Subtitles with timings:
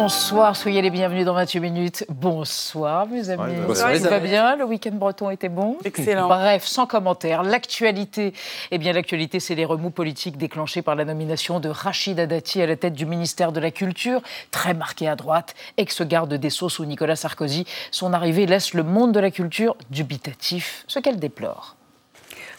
[0.00, 2.04] Bonsoir, soyez les bienvenus dans 28 minutes.
[2.08, 3.56] Bonsoir, mes amis.
[3.66, 6.28] bonsoir, Ça va bien Le week-end breton était bon Excellent.
[6.28, 7.42] Bref, sans commentaire.
[7.42, 8.32] L'actualité,
[8.70, 12.66] eh bien, l'actualité, c'est les remous politiques déclenchés par la nomination de Rachida Dati à
[12.68, 14.22] la tête du ministère de la Culture,
[14.52, 17.66] très marqué à droite, ex-garde des Sceaux sous Nicolas Sarkozy.
[17.90, 21.74] Son arrivée laisse le monde de la culture dubitatif, ce qu'elle déplore.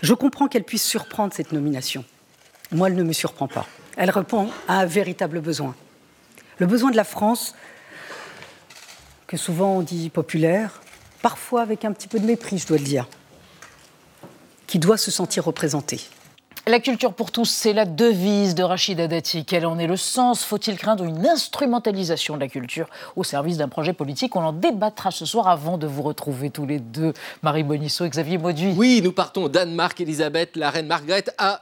[0.01, 2.03] Je comprends qu'elle puisse surprendre cette nomination.
[2.73, 3.65] Moi, elle ne me surprend pas.
[3.95, 5.73] Elle répond à un véritable besoin.
[6.59, 7.55] Le besoin de la France,
[9.27, 10.81] que souvent on dit populaire,
[11.21, 13.07] parfois avec un petit peu de mépris, je dois le dire,
[14.67, 16.01] qui doit se sentir représentée.
[16.67, 19.45] La culture pour tous, c'est la devise de Rachida Dati.
[19.45, 20.43] Quel en est le sens?
[20.43, 24.35] Faut-il craindre une instrumentalisation de la culture au service d'un projet politique?
[24.35, 28.09] On en débattra ce soir avant de vous retrouver tous les deux, Marie Bonisso et
[28.09, 28.75] Xavier Mauduit.
[28.77, 29.99] Oui, nous partons au Danemark.
[30.01, 31.61] Elisabeth, la reine Margrethe, a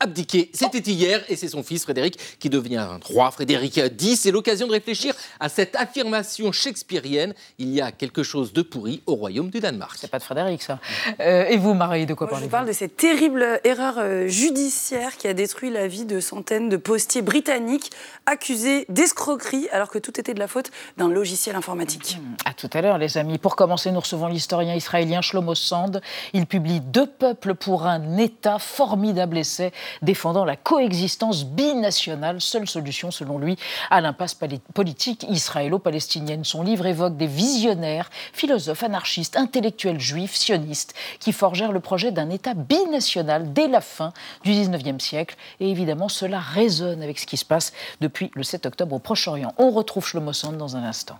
[0.00, 0.50] abdiqué.
[0.52, 3.30] C'était hier et c'est son fils Frédéric qui devient un roi.
[3.30, 7.34] Frédéric X, c'est l'occasion de réfléchir à cette affirmation shakespearienne.
[7.58, 9.96] Il y a quelque chose de pourri au royaume du Danemark.
[10.00, 10.78] C'est pas de Frédéric, ça.
[11.20, 13.94] Euh, et vous, Marie, de quoi Moi, je parlez-vous vous parle de cette terrible erreur
[13.98, 17.90] euh, judiciaire qui a détruit la vie de centaines de postiers britanniques
[18.26, 22.18] accusés d'escroquerie alors que tout était de la faute d'un logiciel informatique.
[22.44, 23.38] À tout à l'heure, les amis.
[23.38, 26.00] Pour commencer, nous recevons l'historien israélien Shlomo Sand.
[26.32, 29.72] Il publie Deux peuples pour un État, formidable essai
[30.02, 33.56] défendant la coexistence binationale, seule solution, selon lui,
[33.90, 34.36] à l'impasse
[34.74, 36.44] politique israélo-palestinienne.
[36.44, 42.30] Son livre évoque des visionnaires, philosophes, anarchistes, intellectuels juifs, sionistes, qui forgèrent le projet d'un
[42.30, 44.12] État binational dès la fin
[44.44, 45.36] du 19e siècle.
[45.60, 49.54] Et évidemment, cela résonne avec ce qui se passe depuis le 7 octobre au Proche-Orient.
[49.58, 51.18] On retrouve Shlomo Sand dans un instant.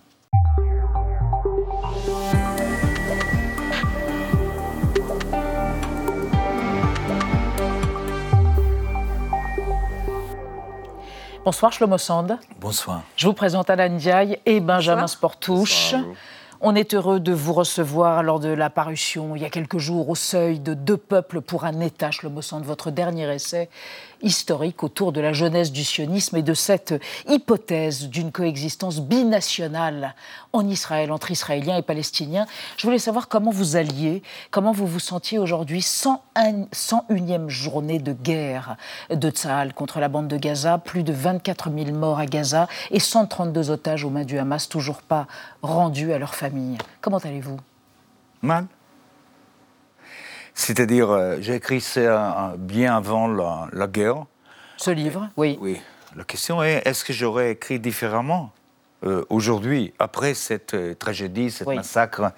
[11.49, 12.37] Bonsoir Shlomo Sand.
[12.59, 13.01] Bonsoir.
[13.15, 15.09] Je vous présente Alan Diaye et Benjamin Bonsoir.
[15.09, 15.95] Sportouche.
[16.61, 20.09] On est heureux de vous recevoir lors de la parution, il y a quelques jours,
[20.09, 23.67] au seuil de Deux peuples pour un État, Shlomo Sand, votre dernier essai
[24.21, 26.93] historique autour de la jeunesse du sionisme et de cette
[27.27, 30.15] hypothèse d'une coexistence binationale
[30.53, 32.45] en Israël, entre Israéliens et Palestiniens.
[32.77, 38.13] Je voulais savoir comment vous alliez, comment vous vous sentiez aujourd'hui, 101 101e journée de
[38.13, 38.77] guerre
[39.09, 42.99] de Tsahal contre la bande de Gaza, plus de 24 000 morts à Gaza et
[42.99, 45.27] 132 otages aux mains du Hamas, toujours pas
[45.61, 46.77] rendus à leur famille.
[47.01, 47.57] Comment allez-vous?
[48.41, 48.67] Mal.
[50.63, 51.99] C'est-à-dire, euh, j'ai écrit ça
[52.51, 54.25] euh, bien avant la, la guerre.
[54.75, 55.57] Ce livre Oui.
[55.61, 55.79] Oui.
[56.17, 58.51] La question est, est-ce que j'aurais écrit différemment
[59.05, 61.77] euh, aujourd'hui, après cette euh, tragédie, ce Oui.
[61.77, 62.33] massacre?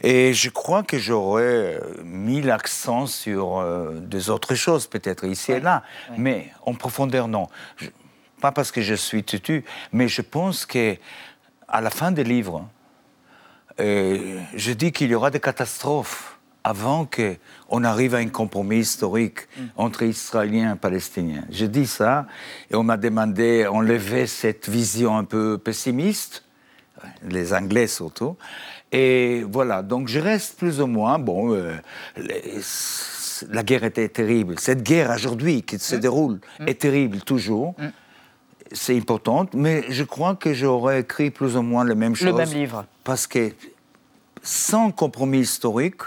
[0.00, 5.50] Et je crois que j'aurais euh, mis l'accent sur euh, des autres choses, peut-être ici
[5.50, 6.16] et là, Oui.
[6.18, 7.48] mais en profondeur, non.
[7.76, 7.88] Je-
[8.40, 10.96] pas parce que je suis tutu, mais je pense que
[11.66, 12.64] à la fin des livres,
[13.80, 16.37] euh, je dis qu'il y aura des catastrophes
[16.68, 19.40] avant qu'on arrive à un compromis historique
[19.76, 21.44] entre Israéliens et Palestiniens.
[21.50, 22.26] Je dis ça
[22.70, 26.44] et on m'a demandé d'enlever cette vision un peu pessimiste,
[27.26, 28.36] les Anglais surtout.
[28.92, 31.74] Et voilà, donc je reste plus ou moins, bon, euh,
[32.18, 32.60] les-
[33.50, 34.58] la guerre était terrible.
[34.58, 37.74] Cette guerre aujourd'hui qui se déroule est terrible toujours.
[38.72, 42.26] C'est important, mais je crois que j'aurais écrit plus ou moins les mêmes choses.
[42.28, 42.84] Le même livre.
[43.04, 43.52] Parce que
[44.42, 46.02] sans compromis historique,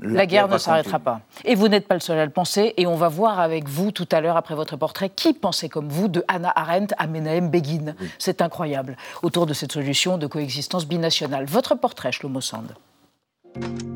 [0.00, 1.20] La guerre ne s'arrêtera pas.
[1.44, 2.74] Et vous n'êtes pas le seul à le penser.
[2.76, 5.88] Et on va voir avec vous tout à l'heure, après votre portrait, qui pensait comme
[5.88, 7.94] vous de Hannah Arendt à Menahem Begin.
[8.18, 8.96] C'est incroyable.
[9.22, 11.44] Autour de cette solution de coexistence binationale.
[11.44, 12.74] Votre portrait, Shlomo Sand.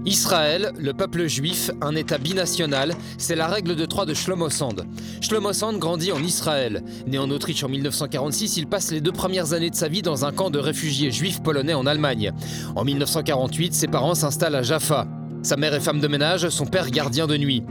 [0.05, 4.85] Israël, le peuple juif, un État binational, c'est la règle de trois de Shlomo Sand.
[5.23, 6.83] Shlomo Sand grandit en Israël.
[7.07, 10.27] Né en Autriche en 1946, il passe les deux premières années de sa vie dans
[10.27, 12.33] un camp de réfugiés juifs polonais en Allemagne.
[12.77, 15.07] En 1948, ses parents s'installent à Jaffa.
[15.45, 17.63] Sa mère est femme de ménage, son père gardien de nuit.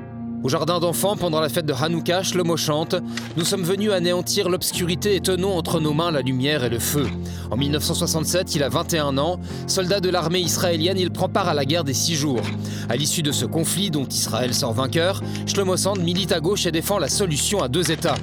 [0.43, 2.95] Au jardin d'enfants, pendant la fête de Hanouka, Shlomo chante
[3.35, 7.07] Nous sommes venus anéantir l'obscurité et tenons entre nos mains la lumière et le feu.
[7.49, 9.39] En 1967, il a 21 ans.
[9.65, 12.41] Soldat de l'armée israélienne, il prend part à la guerre des six jours.
[12.89, 16.71] À l'issue de ce conflit, dont Israël sort vainqueur, Shlomo Sand milite à gauche et
[16.71, 18.17] défend la solution à deux États.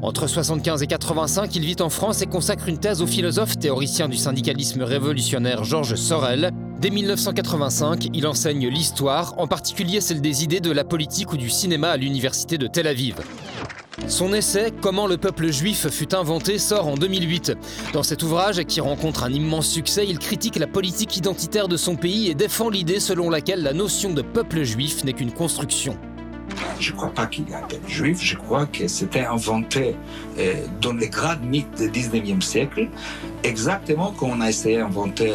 [0.00, 4.08] Entre 75 et 85, il vit en France et consacre une thèse au philosophe théoricien
[4.08, 6.52] du syndicalisme révolutionnaire Georges Sorel.
[6.78, 11.48] Dès 1985, il enseigne l'histoire, en particulier celle des idées de la politique ou du
[11.48, 13.14] cinéma à l'université de Tel Aviv.
[14.08, 17.54] Son essai Comment le peuple juif fut inventé sort en 2008.
[17.94, 21.96] Dans cet ouvrage, qui rencontre un immense succès, il critique la politique identitaire de son
[21.96, 25.96] pays et défend l'idée selon laquelle la notion de peuple juif n'est qu'une construction.
[26.78, 29.96] Je ne crois pas qu'il y a un peuple juif, je crois que c'était inventé
[30.38, 32.88] euh, dans les grands mythes du 19e siècle,
[33.42, 35.32] exactement comme on a essayé d'inventer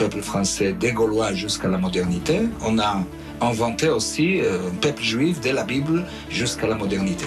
[0.00, 2.40] peuple français des Gaulois jusqu'à la modernité.
[2.64, 3.04] On a
[3.42, 7.26] inventé aussi euh, un peuple juif de la Bible jusqu'à la modernité.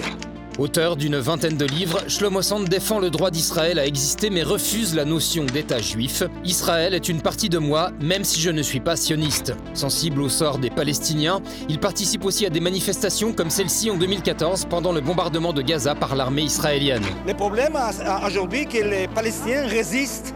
[0.58, 4.92] Auteur d'une vingtaine de livres, Shlomo Sand défend le droit d'Israël à exister mais refuse
[4.96, 6.24] la notion d'État juif.
[6.44, 9.54] Israël est une partie de moi, même si je ne suis pas sioniste.
[9.74, 14.66] Sensible au sort des Palestiniens, il participe aussi à des manifestations comme celle-ci en 2014
[14.68, 17.04] pendant le bombardement de Gaza par l'armée israélienne.
[17.24, 17.78] Le problème
[18.26, 20.34] aujourd'hui, c'est que les Palestiniens résistent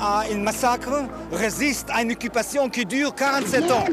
[0.00, 3.84] à un massacre, résistent à une occupation qui dure 47 ans.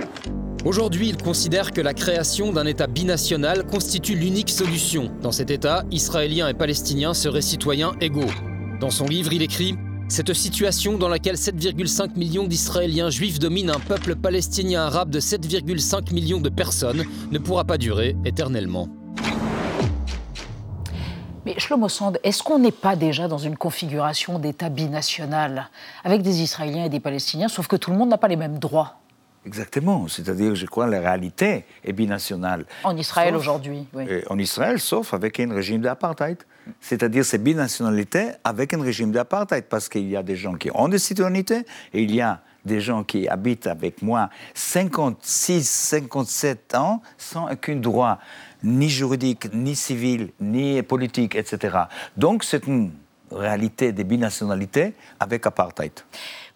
[0.66, 5.10] Aujourd'hui, il considère que la création d'un État binational constitue l'unique solution.
[5.22, 8.30] Dans cet État, Israéliens et Palestiniens seraient citoyens égaux.
[8.82, 9.76] Dans son livre, il écrit
[10.10, 16.14] Cette situation dans laquelle 7,5 millions d'Israéliens juifs dominent un peuple palestinien arabe de 7,5
[16.14, 18.90] millions de personnes ne pourra pas durer éternellement.
[21.50, 25.68] Mais Shlomo Sand, est-ce qu'on n'est pas déjà dans une configuration d'État binational
[26.04, 28.60] avec des Israéliens et des Palestiniens, sauf que tout le monde n'a pas les mêmes
[28.60, 29.00] droits?
[29.48, 30.08] Exactement.
[30.08, 32.66] C'est-à-dire, je crois, la réalité est binationale.
[32.84, 34.06] En Israël aujourd'hui, oui.
[34.30, 36.38] En Israël, sauf avec un régime d'apartheid.
[36.82, 40.88] C'est-à-dire, c'est binationalité avec un régime d'apartheid, parce qu'il y a des gens qui ont
[40.88, 47.02] des citoyennetés et il y a des gens qui habitent avec moi 56, 57 ans
[47.18, 48.20] sans aucun droit,
[48.64, 51.78] ni juridique, ni civil, ni politique, etc.
[52.18, 52.92] Donc, c'est une
[53.32, 55.92] réalité des binationalités avec apartheid.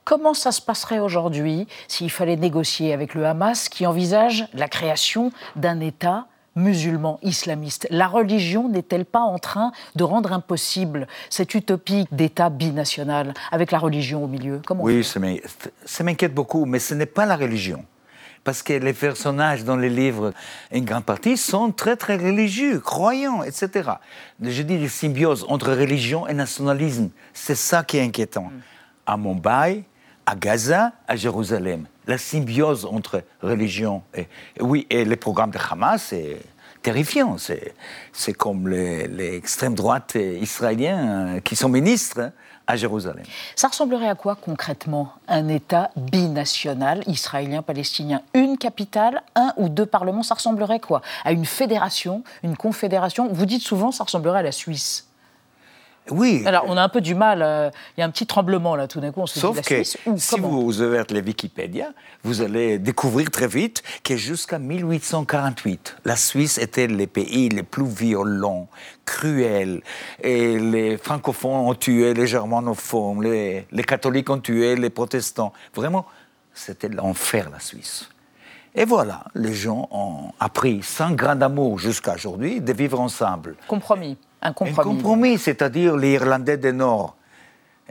[0.03, 5.31] Comment ça se passerait aujourd'hui s'il fallait négocier avec le Hamas qui envisage la création
[5.55, 7.87] d'un État musulman islamiste?
[7.89, 13.79] La religion n'est-elle pas en train de rendre impossible cette utopie d'État binational avec la
[13.79, 14.61] religion au milieu?
[14.65, 17.85] Comment Oui, ça m'inquiète beaucoup, mais ce n'est pas la religion
[18.43, 20.33] parce que les personnages dans les livres,
[20.71, 23.91] une grande partie, sont très très religieux, croyants, etc.
[24.41, 28.45] Je dis la symbiose entre religion et nationalisme, c'est ça qui est inquiétant.
[28.45, 28.61] Mm.
[29.05, 29.83] À Mumbai,
[30.25, 31.85] à Gaza, à Jérusalem.
[32.07, 34.27] La symbiose entre religion et,
[34.59, 36.37] oui, et les programmes de Hamas, c'est
[36.81, 37.37] terrifiant.
[37.37, 40.97] C'est comme l'extrême droite israélien
[41.35, 42.31] euh, qui sont ministres hein,
[42.73, 43.23] à Jérusalem.
[43.55, 50.23] Ça ressemblerait à quoi concrètement un État binational israélien-palestinien Une capitale, un ou deux parlements,
[50.23, 51.01] ça ressemblerait quoi?
[51.23, 53.29] À une fédération, une confédération?
[53.31, 55.07] Vous dites souvent ça ressemblerait à la Suisse.
[56.09, 56.43] Oui.
[56.45, 57.41] Alors, on a un peu du mal.
[57.41, 59.21] Euh, il y a un petit tremblement là, tout d'un coup.
[59.21, 61.91] On se Sauf dit, la que Suisse, si vous ouvrez les Wikipédia,
[62.23, 67.87] vous allez découvrir très vite que jusqu'à 1848, la Suisse était le pays le plus
[67.87, 68.67] violent,
[69.05, 69.81] cruel.
[70.21, 75.53] Et les francophones ont tué les germanophones, les, les catholiques ont tué les protestants.
[75.73, 76.05] Vraiment,
[76.53, 78.09] c'était l'enfer, la Suisse.
[78.75, 83.55] Et voilà, les gens ont appris, sans grand amour jusqu'à aujourd'hui, de vivre ensemble.
[83.67, 84.17] Compromis.
[84.43, 84.77] Un compromis.
[84.77, 87.15] Un compromis, c'est-à-dire les Irlandais du Nord.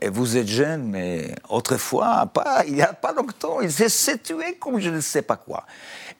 [0.01, 4.57] Et vous êtes jeune, mais autrefois, pas, il n'y a pas longtemps, ils s'est situé
[4.59, 5.65] comme je ne sais pas quoi.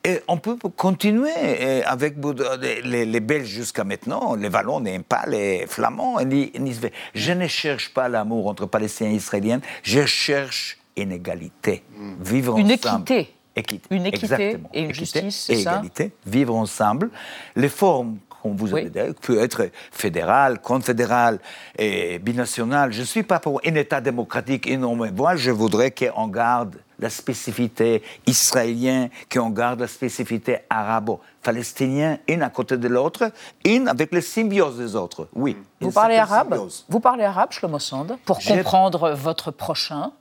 [0.03, 2.15] Et on peut continuer avec
[2.83, 4.35] les, les Belges jusqu'à maintenant.
[4.35, 6.17] Les Wallons n'aiment pas les Flamands.
[6.19, 9.61] Je ne cherche pas l'amour entre Palestiniens et Israéliens.
[9.81, 11.83] Je cherche une égalité.
[12.19, 13.03] Vivre une ensemble.
[13.03, 13.33] Équité.
[13.55, 13.95] Équité.
[13.95, 17.11] Une équité et une justice, c'est ça égalité, vivre ensemble.
[17.55, 21.39] Les formes comme vous avez dit, peut être fédéral, confédéral
[21.77, 22.91] et binational.
[22.91, 25.09] Je ne suis pas pour un État démocratique énorme.
[25.11, 32.49] Moi, je voudrais qu'on garde la spécificité israélienne, qu'on garde la spécificité arabo-palestinienne, une à
[32.49, 33.31] côté de l'autre,
[33.63, 35.29] une avec les symbiose des autres.
[35.33, 35.55] Oui.
[35.79, 36.53] Vous parlez arabe
[36.89, 40.11] Vous parlez arabe, Shlomo Sand, pour comprendre votre prochain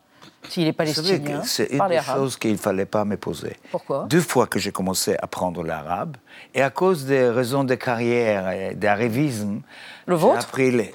[0.49, 3.57] s'il est palestinien, c'est une des choses qu'il ne fallait pas me poser.
[3.71, 4.07] Pourquoi?
[4.09, 6.17] Deux fois que j'ai commencé à apprendre l'arabe,
[6.55, 9.61] et à cause des raisons de carrière et d'arrivisme,
[10.07, 10.41] le vôtre?
[10.41, 10.95] appris les,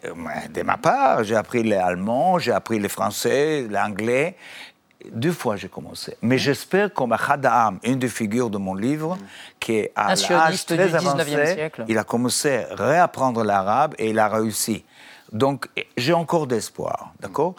[0.53, 4.35] de ma part, j'ai appris l'allemand, j'ai appris le français, l'anglais.
[5.11, 6.17] Deux fois j'ai commencé.
[6.21, 9.17] Mais j'espère comme Hadam, une des figures de mon livre,
[9.59, 14.27] qui est à l'âge très avancé, il a commencé à réapprendre l'arabe et il a
[14.27, 14.83] réussi.
[15.31, 17.55] Donc j'ai encore d'espoir, d'accord?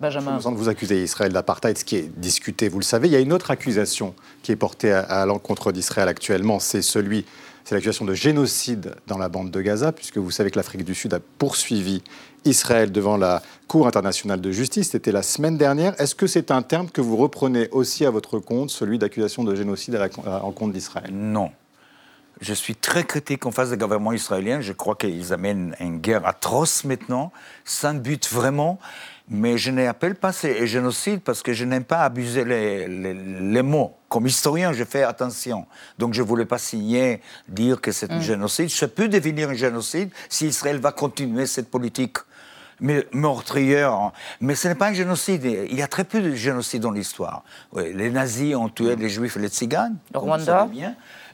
[0.00, 0.38] Benjamin.
[0.38, 3.08] Vous accusez Israël d'apartheid, ce qui est discuté, vous le savez.
[3.08, 4.14] Il y a une autre accusation
[4.44, 7.24] qui est portée à, l'encontre d'Israël actuellement, c'est celui,
[7.64, 10.94] c'est l'accusation de génocide dans la bande de Gaza, puisque vous savez que l'Afrique du
[10.94, 12.04] Sud a poursuivi
[12.44, 14.90] Israël devant la Cour internationale de justice.
[14.90, 16.00] C'était la semaine dernière.
[16.00, 19.56] Est-ce que c'est un terme que vous reprenez aussi à votre compte, celui d'accusation de
[19.56, 21.10] génocide à l'encontre d'Israël?
[21.12, 21.50] Non.
[22.40, 24.60] Je suis très critique en face du gouvernement israélien.
[24.60, 27.32] Je crois qu'ils amènent une guerre atroce maintenant,
[27.64, 28.78] sans but vraiment.
[29.30, 33.62] Mais je n'appelle pas ce génocide parce que je n'aime pas abuser les, les, les,
[33.62, 33.94] mots.
[34.08, 35.66] Comme historien, je fais attention.
[35.98, 38.70] Donc je ne voulais pas signer, dire que c'est un génocide.
[38.70, 42.16] Ça peut devenir un génocide si Israël va continuer cette politique
[42.80, 44.12] meurtrière.
[44.40, 45.44] Mais ce n'est pas un génocide.
[45.44, 47.42] Il y a très peu de génocides dans l'histoire.
[47.72, 49.96] Oui, les nazis ont tué les juifs et les tziganes.
[50.12, 50.68] Le Rwanda.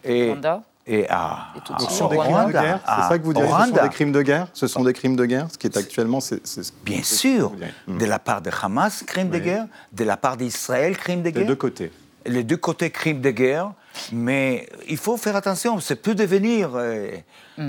[0.04, 0.62] Et, Rwanda.
[0.86, 2.80] Et à, Et à- Ce sont des crimes de Rwanda, guerre.
[2.84, 5.16] C'est ça que vous direz Ce sont des crimes de guerre Ce sont des crimes
[5.16, 6.40] de guerre Ce qui est actuellement, c'est
[6.84, 7.52] Bien sûr,
[7.86, 7.98] Mm.
[7.98, 11.46] de la part de Hamas, crime de guerre, de la part d'Israël, crime de guerre.
[11.46, 11.90] deux côtés.
[12.26, 13.72] les deux côtés crimes de guerre,
[14.10, 17.10] mais il faut faire attention, ça peut devenir, euh,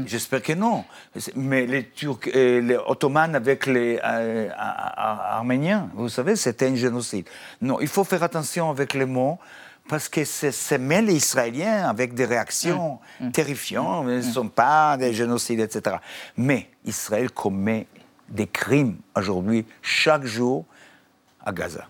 [0.05, 0.86] j'espère que non,
[1.36, 6.67] mais les Turcs, euh, les Ottomans avec les euh, Ar- Ar- Arméniens, vous savez, c'était
[6.67, 7.27] un génocide.
[7.62, 9.38] Non, il faut faire attention avec les mots.
[9.88, 13.00] Parce que c'est même les Israéliens avec des réactions
[13.34, 15.98] terrifiantes, mais ce ne sont pas des génocides, etc.
[16.38, 17.86] Mais Israël commet
[18.27, 20.65] des crimes aujourd'hui, chaque jour,
[21.46, 21.88] à Gaza.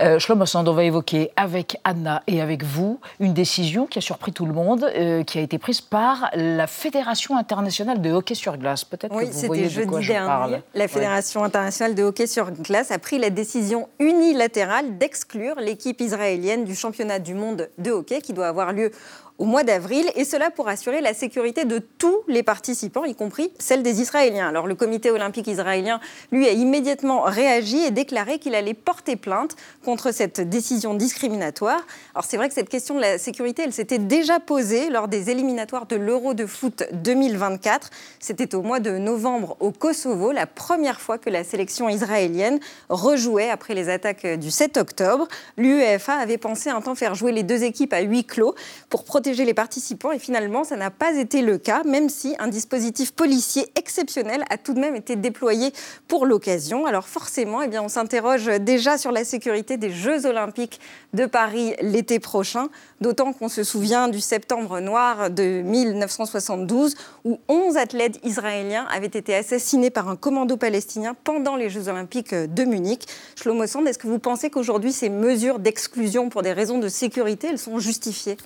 [0.00, 4.02] Euh, Shlomo Sand, on va évoquer avec Anna et avec vous une décision qui a
[4.02, 8.34] surpris tout le monde, euh, qui a été prise par la Fédération internationale de hockey
[8.34, 8.84] sur glace.
[8.84, 10.26] Peut-être Oui, que vous voyez c'était de quoi jeudi je dernier.
[10.28, 10.60] parle.
[10.74, 10.88] La Ouais.
[10.88, 16.74] Fédération internationale de hockey sur glace a pris la décision unilatérale d'exclure l'équipe israélienne du
[16.74, 18.90] championnat du monde de hockey qui doit avoir lieu
[19.38, 23.52] au mois d'avril, et cela pour assurer la sécurité de tous les participants, y compris
[23.58, 24.48] celle des Israéliens.
[24.48, 26.00] Alors le comité olympique israélien,
[26.32, 29.45] lui, a immédiatement réagi et déclaré qu'il allait porter plainte
[29.84, 31.80] contre cette décision discriminatoire.
[32.14, 35.30] Alors c'est vrai que cette question de la sécurité, elle s'était déjà posée lors des
[35.30, 37.90] éliminatoires de l'Euro de foot 2024.
[38.18, 43.50] C'était au mois de novembre au Kosovo, la première fois que la sélection israélienne rejouait
[43.50, 45.28] après les attaques du 7 octobre.
[45.56, 48.54] L'UEFA avait pensé un temps faire jouer les deux équipes à huis clos
[48.90, 52.48] pour protéger les participants et finalement ça n'a pas été le cas, même si un
[52.48, 55.72] dispositif policier exceptionnel a tout de même été déployé
[56.08, 56.86] pour l'occasion.
[56.86, 60.80] Alors forcément, eh bien, on s'interroge déjà sur la sécurité des Jeux olympiques
[61.12, 62.68] de Paris l'été prochain,
[63.00, 69.34] d'autant qu'on se souvient du septembre noir de 1972 où 11 athlètes israéliens avaient été
[69.34, 73.06] assassinés par un commando palestinien pendant les Jeux olympiques de Munich.
[73.36, 77.48] Shlomo Sand, est-ce que vous pensez qu'aujourd'hui ces mesures d'exclusion pour des raisons de sécurité,
[77.50, 78.36] elles sont justifiées?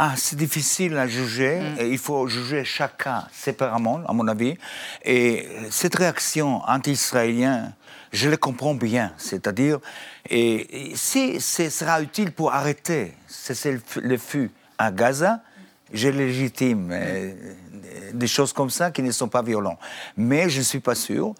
[0.00, 1.60] Ah, c'est difficile à juger.
[1.80, 4.56] Et il faut juger chaque cas séparément, à mon avis.
[5.04, 7.74] Et cette réaction anti-israélienne,
[8.12, 9.12] je le comprends bien.
[9.16, 9.78] C'est-à-dire,
[10.28, 15.42] et, si ce sera utile pour arrêter cesser le feu à Gaza,
[15.92, 17.32] je légitime euh,
[18.12, 19.78] des choses comme ça qui ne sont pas violentes.
[20.16, 21.34] Mais je ne suis pas sûr.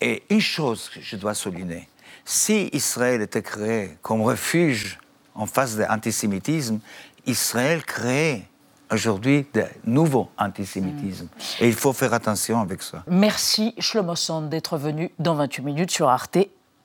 [0.00, 1.88] Et une chose que je dois souligner,
[2.24, 4.98] si Israël était créé comme refuge
[5.34, 6.80] en face de l'antisémitisme,
[7.26, 8.44] Israël crée
[8.92, 11.28] aujourd'hui de nouveaux antisémitismes.
[11.60, 13.02] Et il faut faire attention avec ça.
[13.08, 16.38] Merci Shlomo Sand d'être venu dans 28 minutes sur Arte.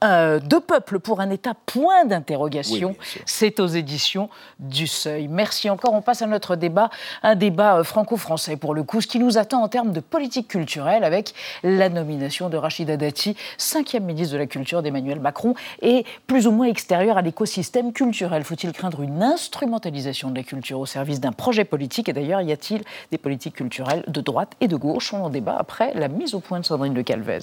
[0.04, 2.96] Euh, deux peuples pour un État, point d'interrogation.
[3.00, 3.22] Oui.
[3.26, 4.30] C'est aux éditions
[4.60, 5.28] du Seuil.
[5.28, 5.94] Merci encore.
[5.94, 6.90] On passe à notre débat,
[7.22, 10.48] un débat euh, franco-français pour le coup, ce qui nous attend en termes de politique
[10.50, 11.34] culturelle avec
[11.64, 16.52] la nomination de Rachida Dati, cinquième ministre de la Culture d'Emmanuel Macron, et plus ou
[16.52, 18.44] moins extérieure à l'écosystème culturel.
[18.44, 22.10] Faut-il craindre une instrumentalisation de la culture au service d'un projet politique?
[22.10, 25.14] Et d'ailleurs, y a-t-il des politiques culturelles de droite et de gauche?
[25.14, 27.40] On en débat après la mise au point de Sandrine de Calvez.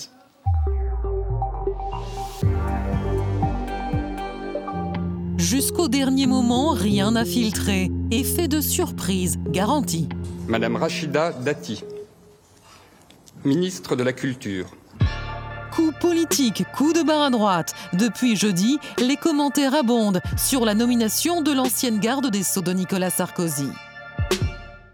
[5.41, 7.91] Jusqu'au dernier moment, rien n'a filtré.
[8.11, 10.07] Effet de surprise garanti.
[10.47, 11.83] Madame Rachida Dati,
[13.47, 14.67] ministre de la Culture.
[15.73, 17.73] Coup politique, coup de barre à droite.
[17.95, 23.09] Depuis jeudi, les commentaires abondent sur la nomination de l'ancienne garde des Sceaux de Nicolas
[23.09, 23.71] Sarkozy.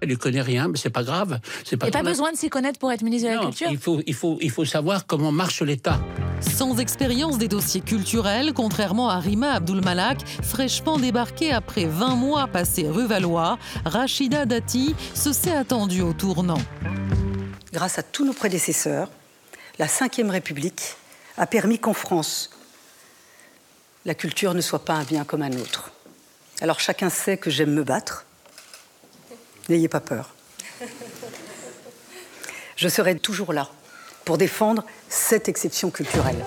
[0.02, 1.40] Elle ne connaît rien, mais c'est pas grave.
[1.64, 3.46] C'est pas Et pas ton- besoin de s'y connaître pour être ministre de la Non,
[3.48, 3.68] Culture.
[3.70, 5.98] il faut, il, faut, il faut savoir comment marche l'État.
[6.40, 12.86] Sans expérience des dossiers culturels, contrairement à Rima Abdul-Malak, fraîchement débarquée après 20 mois passés
[12.88, 16.60] rue Valois, Rachida Dati se s'est attendue au tournant.
[17.72, 19.08] grâce à tous nos prédécesseurs,
[19.78, 20.96] la Ve République
[21.38, 22.50] a permis qu'en France,
[24.04, 25.90] la culture ne soit pas un bien comme un autre.
[26.60, 28.25] Alors chacun sait que j'aime me battre.
[29.68, 30.34] N'ayez pas peur.
[32.76, 33.68] Je serai toujours là
[34.24, 36.44] pour défendre cette exception culturelle.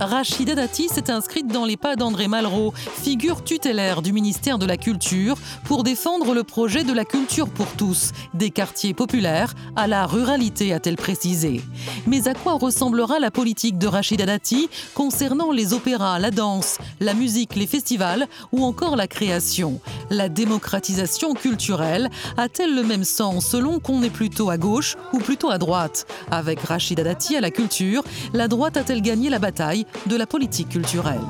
[0.00, 4.76] Rachida Dati s'est inscrite dans les pas d'André Malraux, figure tutélaire du ministère de la
[4.76, 10.06] Culture, pour défendre le projet de la culture pour tous, des quartiers populaires à la
[10.06, 11.62] ruralité, a-t-elle précisé.
[12.06, 17.14] Mais à quoi ressemblera la politique de Rachida Dati concernant les opéras, la danse, la
[17.14, 19.80] musique, les festivals ou encore la création?
[20.10, 25.50] La démocratisation culturelle a-t-elle le même sens selon qu'on est plutôt à gauche ou plutôt
[25.50, 26.06] à droite?
[26.30, 30.70] Avec Rachida Dati à la culture, la droite a-t-elle gagné la bataille de la politique
[30.70, 31.20] culturelle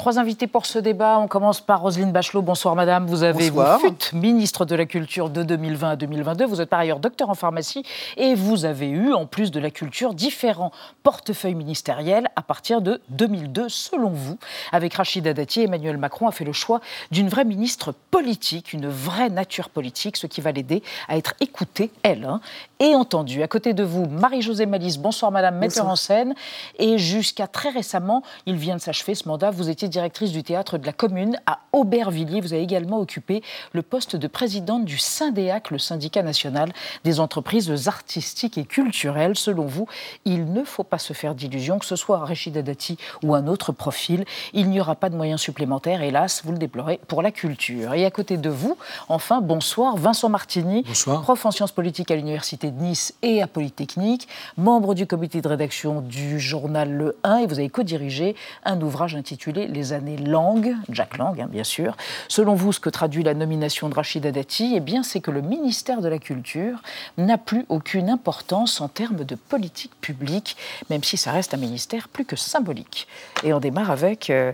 [0.00, 1.18] Trois invités pour ce débat.
[1.18, 2.40] On commence par Roselyne Bachelot.
[2.40, 3.06] Bonsoir madame.
[3.06, 3.78] Vous avez Bonsoir.
[3.78, 6.46] vous fûtes ministre de la Culture de 2020 à 2022.
[6.46, 7.82] Vous êtes par ailleurs docteur en pharmacie
[8.16, 10.72] et vous avez eu, en plus de la culture, différents
[11.02, 14.38] portefeuilles ministériels à partir de 2002, selon vous.
[14.72, 19.28] Avec Rachida Dati, Emmanuel Macron a fait le choix d'une vraie ministre politique, une vraie
[19.28, 22.40] nature politique, ce qui va l'aider à être écoutée, elle, hein,
[22.80, 23.42] et entendue.
[23.42, 24.96] À côté de vous, Marie-Josée Malice.
[24.96, 26.34] Bonsoir madame, metteur en scène.
[26.78, 30.78] Et jusqu'à très récemment, il vient de s'achever ce mandat, vous étiez directrice du théâtre
[30.78, 32.40] de la commune à Aubervilliers.
[32.40, 36.72] Vous avez également occupé le poste de présidente du SYNDEAC, le syndicat national
[37.04, 39.36] des entreprises artistiques et culturelles.
[39.36, 39.86] Selon vous,
[40.24, 43.72] il ne faut pas se faire d'illusions, que ce soit Rachida Dati ou un autre
[43.72, 44.24] profil.
[44.54, 47.92] Il n'y aura pas de moyens supplémentaires, hélas, vous le déplorez, pour la culture.
[47.92, 48.78] Et à côté de vous,
[49.10, 54.28] enfin, bonsoir, Vincent Martini, prof en sciences politiques à l'Université de Nice et à Polytechnique,
[54.56, 59.14] membre du comité de rédaction du journal Le 1, et vous avez co-dirigé un ouvrage
[59.14, 61.96] intitulé Les années Lang, Jack Lang, hein, bien sûr.
[62.28, 65.42] Selon vous, ce que traduit la nomination de Rachida Dati, eh bien, c'est que le
[65.42, 66.82] ministère de la Culture
[67.18, 70.56] n'a plus aucune importance en termes de politique publique,
[70.88, 73.06] même si ça reste un ministère plus que symbolique.
[73.44, 74.52] Et on démarre avec euh,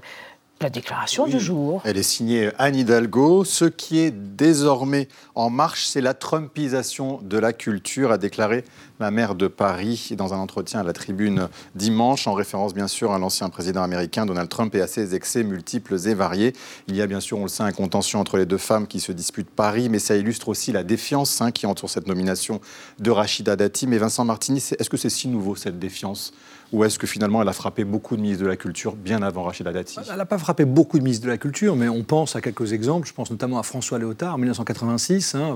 [0.61, 1.83] la déclaration du jour.
[1.85, 3.45] Elle est signée Anne Hidalgo.
[3.45, 8.65] Ce qui est désormais en marche, c'est la Trumpisation de la culture, a déclaré
[9.01, 13.13] la maire de Paris dans un entretien à la tribune dimanche, en référence bien sûr
[13.13, 16.53] à l'ancien président américain Donald Trump et à ses excès multiples et variés.
[16.89, 19.01] Il y a bien sûr, on le sait, un contention entre les deux femmes qui
[19.01, 22.61] se disputent Paris, mais ça illustre aussi la défiance hein, qui entoure cette nomination
[22.99, 23.87] de Rachida Dati.
[23.87, 26.33] Mais Vincent Martini, est-ce que c'est si nouveau cette défiance?
[26.73, 29.45] Ou est-ce que finalement elle a frappé beaucoup de ministres de la Culture bien avant
[29.45, 29.99] Rachida Dati?
[30.11, 32.73] Elle n'a pas frappé beaucoup de ministres de la Culture, mais on pense à quelques
[32.73, 33.07] exemples.
[33.07, 35.37] Je pense notamment à François Léotard en 1986.
[35.37, 35.55] hein.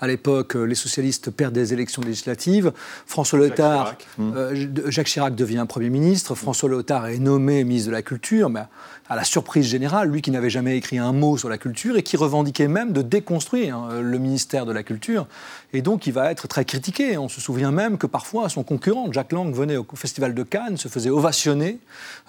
[0.00, 2.72] À l'époque, euh, les socialistes perdent des élections législatives.
[3.06, 6.34] François Léotard, euh, J- Jacques Chirac devient Premier ministre.
[6.34, 8.62] François Léotard est nommé ministre de la Culture, mais
[9.08, 12.02] à la surprise générale, lui qui n'avait jamais écrit un mot sur la culture et
[12.02, 15.26] qui revendiquait même de déconstruire hein, le ministère de la Culture.
[15.74, 17.18] Et donc, il va être très critiqué.
[17.18, 20.76] On se souvient même que parfois, son concurrent, Jack Lang, venait au Festival de Cannes,
[20.76, 21.80] se faisait ovationner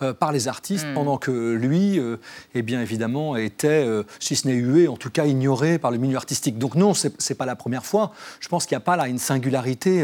[0.01, 2.17] euh, par les artistes, pendant que lui, euh,
[2.55, 5.99] eh bien évidemment, était, euh, si ce n'est hué, en tout cas ignoré par le
[5.99, 6.57] milieu artistique.
[6.57, 8.13] Donc non, c'est c'est pas la première fois.
[8.39, 10.03] Je pense qu'il n'y a pas là une singularité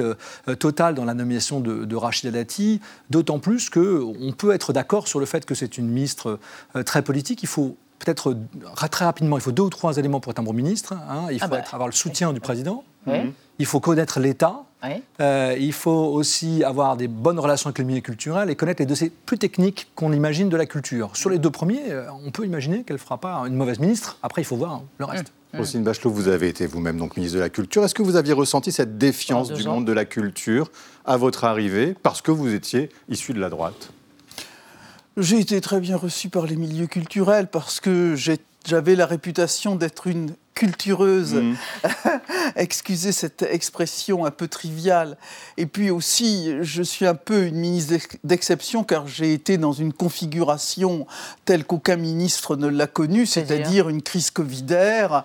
[0.60, 5.20] totale dans la nomination de, de Rachida Dati, d'autant plus qu'on peut être d'accord sur
[5.20, 6.40] le fait que c'est une ministre
[6.86, 7.44] très politique.
[7.44, 10.44] Il faut peut-être euh, très rapidement, il faut deux ou trois éléments pour être un
[10.44, 10.94] bon ministre.
[10.94, 11.28] hein.
[11.32, 11.60] Il Ah faut bah.
[11.60, 12.84] être- avoir le soutien du président.
[13.08, 13.32] Ouais.
[13.60, 14.64] Il faut connaître l'État.
[15.20, 18.86] Euh, il faut aussi avoir des bonnes relations avec le milieu culturel et connaître les
[18.88, 21.16] dossiers plus techniques qu'on imagine de la culture.
[21.16, 24.18] Sur les deux premiers, euh, on peut imaginer qu'elle ne fera pas une mauvaise ministre.
[24.24, 25.32] Après, il faut voir le reste.
[25.54, 27.84] Roselyne Bachelot, vous avez été vous-même donc ministre de la Culture.
[27.84, 29.74] Est-ce que vous aviez ressenti cette défiance du ans.
[29.76, 30.72] monde de la culture
[31.06, 33.90] à votre arrivée parce que vous étiez issu de la droite?
[35.18, 38.16] J'ai été très bien reçu par les milieux culturels parce que
[38.66, 41.34] j'avais la réputation d'être une cultureuse.
[41.36, 41.56] Mhm.
[42.56, 45.18] Excusez cette expression un peu triviale.
[45.58, 49.72] Et puis aussi, je suis un peu une ministre d'ex- d'exception car j'ai été dans
[49.74, 51.08] une configuration
[51.46, 55.24] telle qu'aucun ministre ne l'a connue, c'est-à-dire une crise covidaire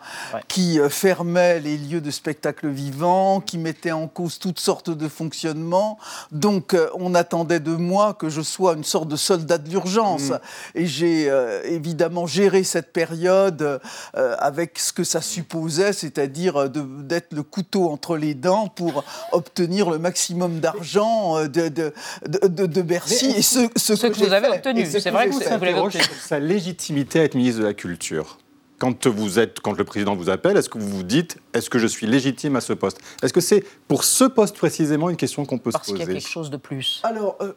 [0.49, 5.09] qui euh, fermait les lieux de spectacle vivant, qui mettait en cause toutes sortes de
[5.09, 5.99] fonctionnements.
[6.33, 10.33] Donc, euh, on attendait de moi que je sois une sorte de soldat de l'urgence.
[10.75, 13.81] Et j'ai euh, évidemment géré cette période
[14.17, 19.05] euh, avec ce que ça supposait, c'est-à-dire euh, d'être le couteau entre les dents pour
[19.33, 21.93] obtenir le maximum d'argent euh, de, de,
[22.29, 23.29] de, de- de Bercy.
[23.29, 24.57] Mais et ce, ce ce que vous avez fait.
[24.57, 24.85] obtenu.
[24.87, 27.75] Ce C'est que vrai que vous- vous l'avez sa légitimité à être ministre de la
[27.75, 28.39] Culture.
[28.79, 31.79] Quand vous êtes, quand le président vous appelle, est-ce que vous vous dites, est-ce que
[31.79, 32.99] je suis légitime à ce poste?
[33.23, 36.03] Est-ce que c'est pour ce poste précisément une question qu'on peut Parce se qu'il y
[36.03, 36.19] a poser?
[36.19, 37.01] quelque chose de plus.
[37.03, 37.55] Alors, euh,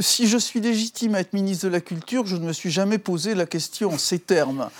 [0.00, 2.96] si je suis légitime à être ministre de la Culture, je ne me suis jamais
[2.96, 4.70] posé la question en ces termes.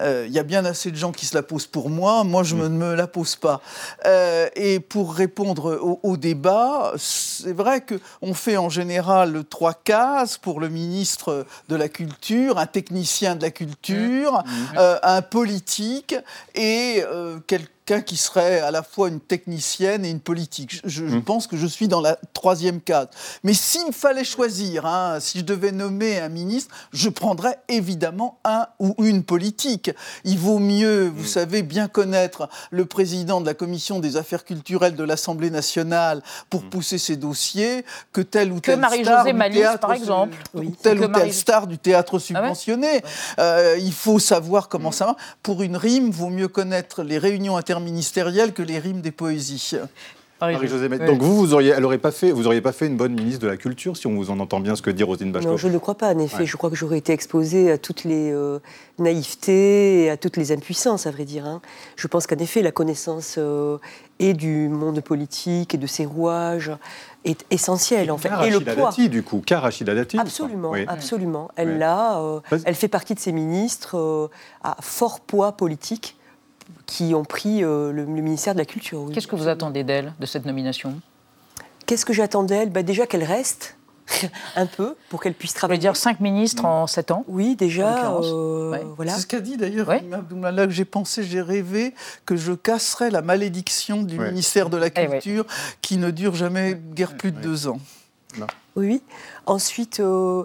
[0.00, 2.42] Euh, Il y a bien assez de gens qui se la posent pour moi, moi
[2.42, 3.60] je ne me la pose pas.
[4.06, 10.38] Euh, et pour répondre au, au débat, c'est vrai qu'on fait en général trois cases
[10.38, 14.42] pour le ministre de la Culture, un technicien de la culture,
[14.78, 16.14] euh, un politique
[16.54, 20.80] et euh, quel- quelqu'un qui serait à la fois une technicienne et une politique.
[20.84, 21.22] Je, je Mm.
[21.24, 23.08] pense que je suis dans la troisième case.
[23.42, 28.38] Mais s'il me fallait choisir, hein, si je devais nommer un ministre, je prendrais évidemment
[28.44, 29.90] un ou une politique.
[30.24, 34.94] Il vaut mieux, vous savez, bien connaître le président de la commission des affaires culturelles
[34.94, 39.32] de l'Assemblée nationale pour pousser ses dossiers que tel ou Que tel Marie-Josée star du
[39.32, 40.36] Malice, théâtre par exemple.
[40.54, 40.74] ou Oui.
[40.82, 43.02] telle Que ou telle Marie- star du théâtre Ah subventionné.
[43.38, 44.92] Euh, il faut savoir comment Mm.
[44.92, 45.16] ça va.
[45.42, 49.76] Pour une rime, vaut mieux connaître les réunions interministérielles que les rimes des poésies.
[50.40, 51.04] Marie-Josée Maître.
[51.06, 53.40] Donc vous, vous auriez, elle aurait pas fait, vous auriez pas fait une bonne ministre
[53.42, 55.52] de la Culture si on vous en entend bien ce que dit Roselyne Bachelot.
[55.52, 56.38] Non, je ne crois pas, en effet.
[56.38, 56.46] Ouais.
[56.46, 58.58] Je crois que j'aurais été exposée à toutes les euh,
[58.98, 61.46] naïvetés et à toutes les impuissances, à vrai dire.
[61.46, 61.62] hein.
[61.94, 63.78] Je pense qu'en effet, la connaissance euh,
[64.18, 66.72] et du monde politique et de ses rouages
[67.24, 68.28] est essentielle, en fait.
[68.28, 68.88] Car Et le Rachida poids.
[68.90, 70.18] Dati, du coup, car Rachida Dati.
[70.18, 70.84] Absolument, Oui.
[70.88, 71.52] absolument.
[71.54, 71.78] Elle Ouais.
[71.78, 74.26] l'a, euh, elle fait partie de ces ministres euh,
[74.64, 76.16] à fort poids politique
[76.86, 79.02] qui ont pris euh, le, le ministère de la Culture.
[79.02, 79.12] oui.
[79.14, 81.00] Qu'est-ce que vous attendez d'elle, de cette nomination?
[81.86, 82.70] Qu'est-ce que j'attends d'elle?
[82.70, 83.76] Bah, Déjà qu'elle reste
[84.56, 85.78] un peu pour qu'elle puisse travailler.
[85.80, 87.24] dire cinq ministres en sept ans?
[87.28, 88.12] Oui, déjà.
[88.20, 88.82] euh, Ouais.
[88.96, 89.12] voilà.
[89.14, 90.02] C'est ce qu'a dit d'ailleurs Ouais.
[90.02, 91.94] Que j'ai pensé, j'ai rêvé
[92.26, 94.28] que je casserais la malédiction du Ouais.
[94.30, 95.20] ministère de la Eh ouais.
[95.20, 95.46] Culture
[95.80, 97.78] qui ne dure jamais guère plus de deux ans.
[98.76, 99.02] Oui.
[99.46, 100.44] Ensuite, euh,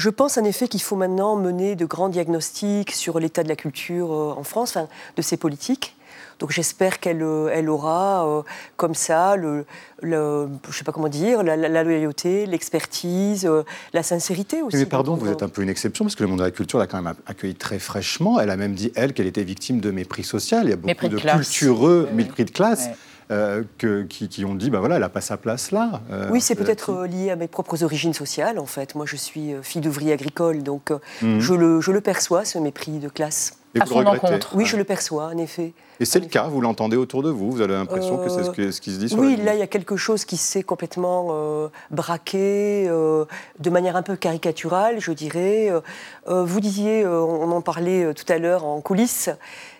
[0.00, 3.56] je pense en effet qu'il faut maintenant mener de grands diagnostics sur l'état de la
[3.56, 5.94] culture euh, en France, enfin, de ses politiques.
[6.40, 8.42] Donc j'espère qu'elle euh, elle aura euh,
[8.76, 9.66] comme ça, le,
[10.00, 14.76] le- je sais pas comment dire, la, la- la loyauté, l'expertise, euh, la sincérité aussi.
[14.78, 16.78] Mais pardon, vous êtes un peu une exception parce que le monde de la culture
[16.78, 18.40] l'a quand même accueilli très fraîchement.
[18.40, 20.64] Elle a même dit, elle, qu'elle était victime de mépris social.
[20.64, 22.94] Il y a beaucoup Mépris de de, cultureux, mépris de classe, Ouais.
[23.30, 26.00] Euh, que- qui, qui ont dit, bah voilà, elle n'a pas sa place là.
[26.10, 28.94] Euh, Oui, c'est Rachida peut-être euh, lié à mes propres origines sociales, en fait.
[28.94, 31.40] Moi, je suis euh, fille d'ouvrier agricole, donc euh, Mhm.
[31.40, 33.56] je, le, je le perçois, ce mépris de classe.
[33.74, 34.50] Et à vous son le regrettez encontre.
[34.54, 35.72] Oui, je le perçois, en effet.
[36.00, 38.50] Et c'est le cas, vous l'entendez autour de vous, vous avez l'impression que c'est ce,
[38.50, 40.36] que- ce qui se dit sur Oui, la là, il y a quelque chose qui
[40.36, 43.26] s'est complètement euh, braqué, euh,
[43.58, 45.68] de manière un peu caricaturale, je dirais.
[45.70, 45.80] Euh,
[46.28, 49.30] euh, vous disiez, euh, on en parlait euh, tout à l'heure en coulisses,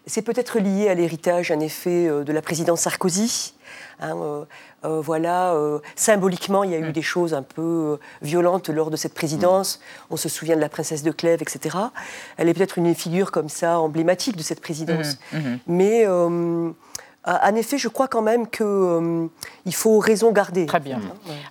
[0.07, 3.55] c'est peut-être lié à l'héritage, en effet, euh, de la présidence Sarkozy.
[4.01, 4.45] Hein, euh,
[4.85, 8.97] euh, voilà, euh, symboliquement, il y a eu des choses un peu violentes lors de
[8.97, 9.81] cette présidence.
[10.11, 11.77] On se souvient de la princesse de Clèves, etc.
[12.37, 15.19] Elle est peut-être une figure comme ça emblématique de cette présidence.
[15.67, 16.71] Mais euh,
[17.25, 20.67] en effet, je crois quand même qu'il faut raison garder.
[20.67, 21.01] Très bien.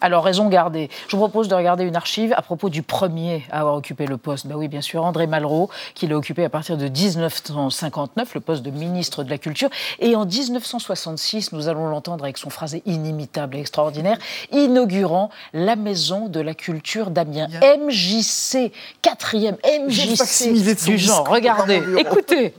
[0.02, 0.90] Alors, raison gardée.
[1.08, 4.18] Je vous propose de regarder une archive à propos du premier à avoir occupé le
[4.18, 4.48] poste.
[4.48, 8.64] Ben oui, bien sûr, André Malraux, qui l'a occupé à partir de 1959, le poste
[8.64, 9.70] de ministre de la Culture.
[10.00, 14.18] Et en 1966, nous allons l'entendre avec son phrasé inimitable et extraordinaire,
[14.52, 17.48] inaugurant la Maison de la Culture d'Amiens.
[17.62, 20.52] MJC, quatrième MJC
[20.86, 21.28] du genre.
[21.28, 22.54] Regardez, écoutez.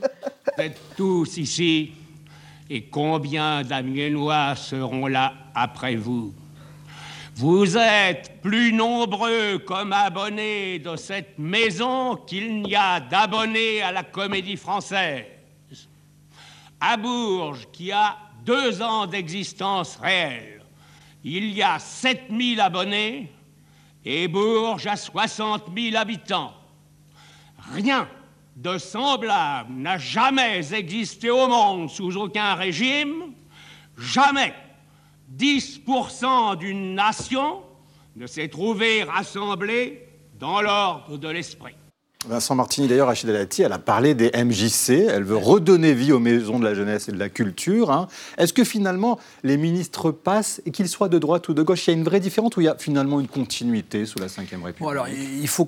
[0.57, 1.91] Vous êtes tous ici,
[2.73, 6.33] et combien d'Amiénois seront là après vous?
[7.35, 14.03] Vous êtes plus nombreux comme abonnés de cette maison qu'il n'y a d'abonnés à la
[14.03, 15.25] comédie française.
[16.79, 20.63] À Bourges, qui a deux ans d'existence réelle,
[21.25, 23.33] il y a 7000 abonnés,
[24.05, 26.53] et Bourges a 60 000 habitants.
[27.73, 28.07] Rien
[28.61, 33.33] de semblable n'a jamais existé au monde sous aucun régime.
[33.97, 34.53] Jamais
[35.35, 37.63] 10% d'une nation
[38.15, 40.07] ne s'est trouvé rassemblée
[40.39, 41.75] dans l'ordre de l'esprit.
[42.27, 45.07] Vincent Martini, d'ailleurs, Rachida Dati, elle a parlé des MJC.
[45.09, 47.89] Elle veut redonner vie aux maisons de la jeunesse et de la culture.
[47.91, 48.07] hein.
[48.37, 51.91] Est-ce que finalement, les ministres passent, et qu'ils soient de droite ou de gauche, il
[51.91, 54.37] y a une vraie différence ou il y a finalement une continuité sous la Ve
[54.37, 54.75] République?
[54.79, 55.67] Bon, alors, il faut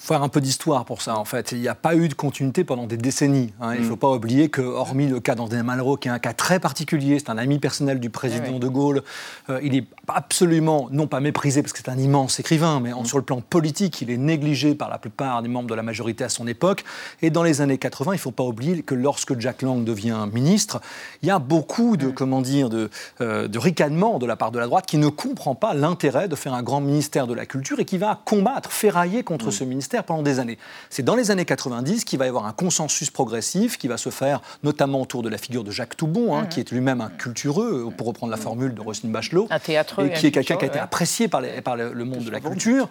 [0.00, 1.50] faire un peu d'histoire pour ça, en fait.
[1.50, 3.52] Il n'y a pas eu de continuité pendant des décennies.
[3.60, 3.74] hein.
[3.74, 6.34] Il ne faut pas oublier que, hormis le cas d'André Malraux, qui est un cas
[6.34, 8.60] très particulier, c'est un ami personnel du président oui.
[8.60, 9.02] de Gaulle,
[9.50, 13.04] euh, il est absolument, non pas méprisé, parce que c'est un immense écrivain, mais en-
[13.04, 16.24] sur le plan politique, il est négligé par la plupart des membres de la majorité
[16.24, 16.84] à son époque.
[17.22, 20.26] Et dans les années 80, il ne faut pas oublier que lorsque Jack Lang devient
[20.32, 20.80] ministre,
[21.22, 24.58] il y a beaucoup de, comment dire, de, euh, de ricanements de la part de
[24.58, 27.80] la droite qui ne comprend pas l'intérêt de faire un grand ministère de la culture
[27.80, 30.58] et qui va combattre, ferrailler contre ce ministère pendant des années.
[30.90, 34.10] C'est dans les années 90 qu'il va y avoir un consensus progressif qui va se
[34.10, 37.88] faire notamment autour de la figure de Jacques Toubon, hein, qui est lui-même un cultureux,
[37.96, 39.58] pour reprendre la formule de Roselyne Bachelot, Un
[40.04, 40.80] et qui est quelqu'un qui a été ouais.
[40.84, 42.88] apprécié par, les- par le, le monde de la culture.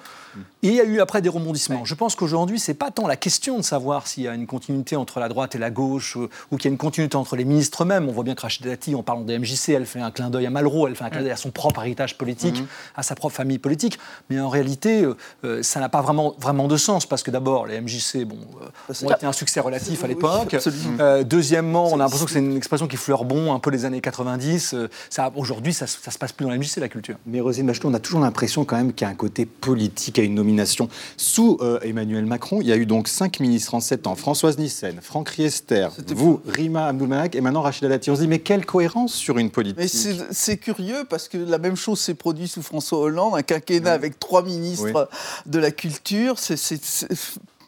[0.64, 1.86] Et il y a eu après des rebondissements.
[1.86, 4.96] Je pense qu'aujourd'hui, c'est pas tant la question de savoir s'il y a une continuité
[4.96, 7.44] entre la droite et la gauche euh, ou qu'il y a une continuité entre les
[7.44, 8.08] ministres eux-mêmes.
[8.08, 10.46] On voit bien que Rachida Dati, en parlant des MJC, elle fait un clin d'œil
[10.46, 12.68] à Malraux, elle fait un clin d'œil à son propre héritage politique, Mhm.
[12.96, 14.00] à sa propre famille politique.
[14.30, 17.68] Mais en réalité, euh, euh, ça n'a pas vraiment, vraiment de sens parce que d'abord,
[17.68, 20.56] les MJC bon, euh, ont été un succès relatif à l'époque.
[21.02, 23.84] Euh, deuxièmement, on a l'impression que c'est une expression qui fleure bon un peu les
[23.84, 24.74] années 90.
[24.74, 27.18] Euh, ça, Aujourd'hui, ça, ça se passe plus dans la MJC, la culture.
[27.26, 30.18] Mais Rosine Bachelot, on a toujours l'impression quand même qu'il y a un côté politique
[30.20, 30.88] à une nomination.
[31.18, 34.16] Sous Emmanuel Macron, il y a eu donc cinq ministres en sept ans.
[34.16, 38.10] Françoise Nyssen, Franck Riester, vous, Rima Abdulmalak et maintenant Rachida Dati.
[38.12, 39.90] On se dit, mais quelle cohérence sur une politique
[40.32, 44.20] c'est curieux parce que la même chose s'est produite sous François Hollande, un quinquennat avec
[44.20, 45.10] trois ministres
[45.46, 46.40] de la culture.
[46.40, 46.58] C'est-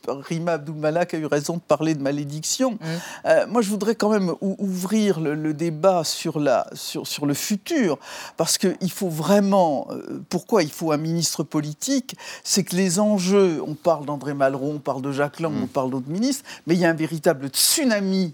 [0.07, 2.77] Rima Abdulmalak a eu raison de parler de malédiction.
[3.25, 7.25] Euh, moi, je voudrais quand même ou- ouvrir le, le débat sur, la, sur, sur
[7.25, 7.97] le futur,
[8.37, 9.87] parce qu'il faut vraiment.
[9.91, 12.15] euh, pourquoi il faut un ministre politique?
[12.43, 15.89] C'est que les enjeux, on parle d'André Malraux, on parle de Jacques Lang, on parle
[15.91, 18.33] d'autres ministres, mais il y a un véritable tsunami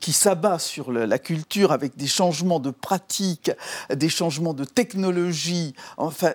[0.00, 3.50] qui s'abat sur le- la culture avec des changements de pratiques,
[3.94, 6.32] des changements de technologie, enfin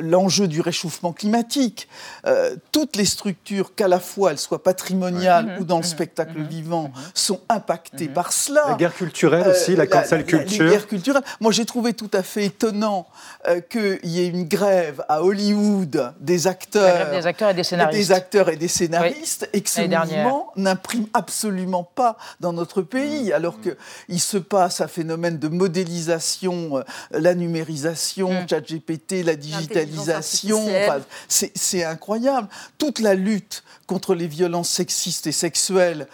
[0.00, 1.88] l'enjeu du réchauffement climatique.
[2.26, 6.90] Euh, toutes les structures, qu'à la fois elles soient patrimoniales ou dans le spectacle vivant,
[7.14, 8.64] sont impactées par cela.
[8.68, 10.64] La guerre culturelle aussi, la cancel culture.
[10.64, 11.22] Les guerres culturelles.
[11.40, 13.06] Moi, j'ai trouvé tout à fait étonnant
[13.46, 17.54] euh, qu'il y ait une grève à Hollywood des acteurs, La grève des acteurs et
[17.54, 17.98] des scénaristes.
[17.98, 22.85] des acteurs et des scénaristes, et que ce mouvement n'imprime absolument pas dans notre.
[22.86, 28.48] Pays, alors qu'il se passe un phénomène de modélisation, euh, la numérisation, Mmh.
[28.48, 32.48] ChatGPT, la digitalisation, enfin, c'est incroyable.
[32.78, 36.06] Toute la lutte contre les violences sexistes et sexuelles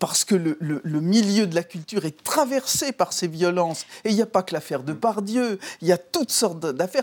[0.00, 3.86] parce que le, le- le milieu de la culture est traversé par ces violences.
[4.04, 7.02] Et il n'y a pas que l'affaire de Pardieu, il y a toutes sortes d'affaires.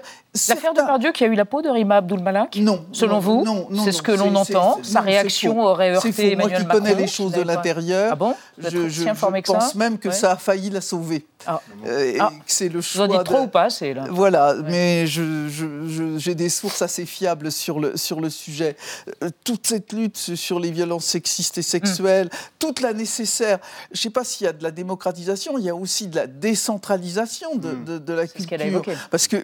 [0.49, 2.85] L'affaire de Pardieu qui a eu la peau de Rima Abdul-Malak Non.
[2.91, 4.79] Selon non, vous non, non, C'est ce que l'on entend.
[4.83, 6.21] Sa non, réaction aurait heurté faux.
[6.21, 7.01] Moi Emmanuel qui connais Macron.
[7.01, 9.13] les choses de l'intérieur, Ah bon je, je- je ça
[9.45, 10.13] pense même que Ouais.
[10.13, 11.25] ça a failli la sauver.
[11.47, 11.59] Ah.
[11.87, 12.29] Euh, Ah.
[12.45, 15.47] que c'est le Vous en dites trop de- ou pas assez là Voilà, mais je-
[15.49, 18.75] je- je- j'ai des sources assez fiables sur le, sur le sujet.
[19.23, 22.37] Euh, toute cette lutte sur les violences sexistes et sexuelles, Mm.
[22.59, 23.59] toute la nécessaire.
[23.91, 26.15] Je ne sais pas s'il y a de la démocratisation, il y a aussi de
[26.15, 28.61] la décentralisation de, de- de la ce a culture.
[28.61, 28.93] évoqué.
[29.09, 29.37] Parce que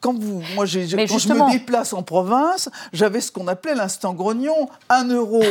[0.00, 3.74] quand, vous, moi, j'ai- Mais quand je me déplace en province, j'avais ce qu'on appelait
[3.74, 5.42] l'instant grognon 1 euro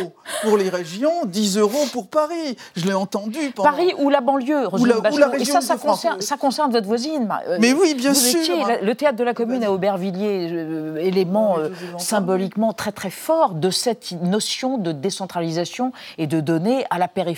[0.44, 2.56] pour les régions, 10 euros pour Paris.
[2.76, 3.70] Je l'ai entendu pendant.
[3.70, 5.28] Paris ou la banlieue, la- ou la Bachelot.
[5.34, 7.28] Et région ça, ça concerne, ça concerne votre voisine.
[7.48, 8.40] euh, Mais oui, bien vous sûr.
[8.40, 13.10] étiez la- le théâtre de la commune à Aubervilliers, euh, élément euh, symboliquement très très
[13.10, 17.33] fort de cette notion de décentralisation et de donner à la périphérie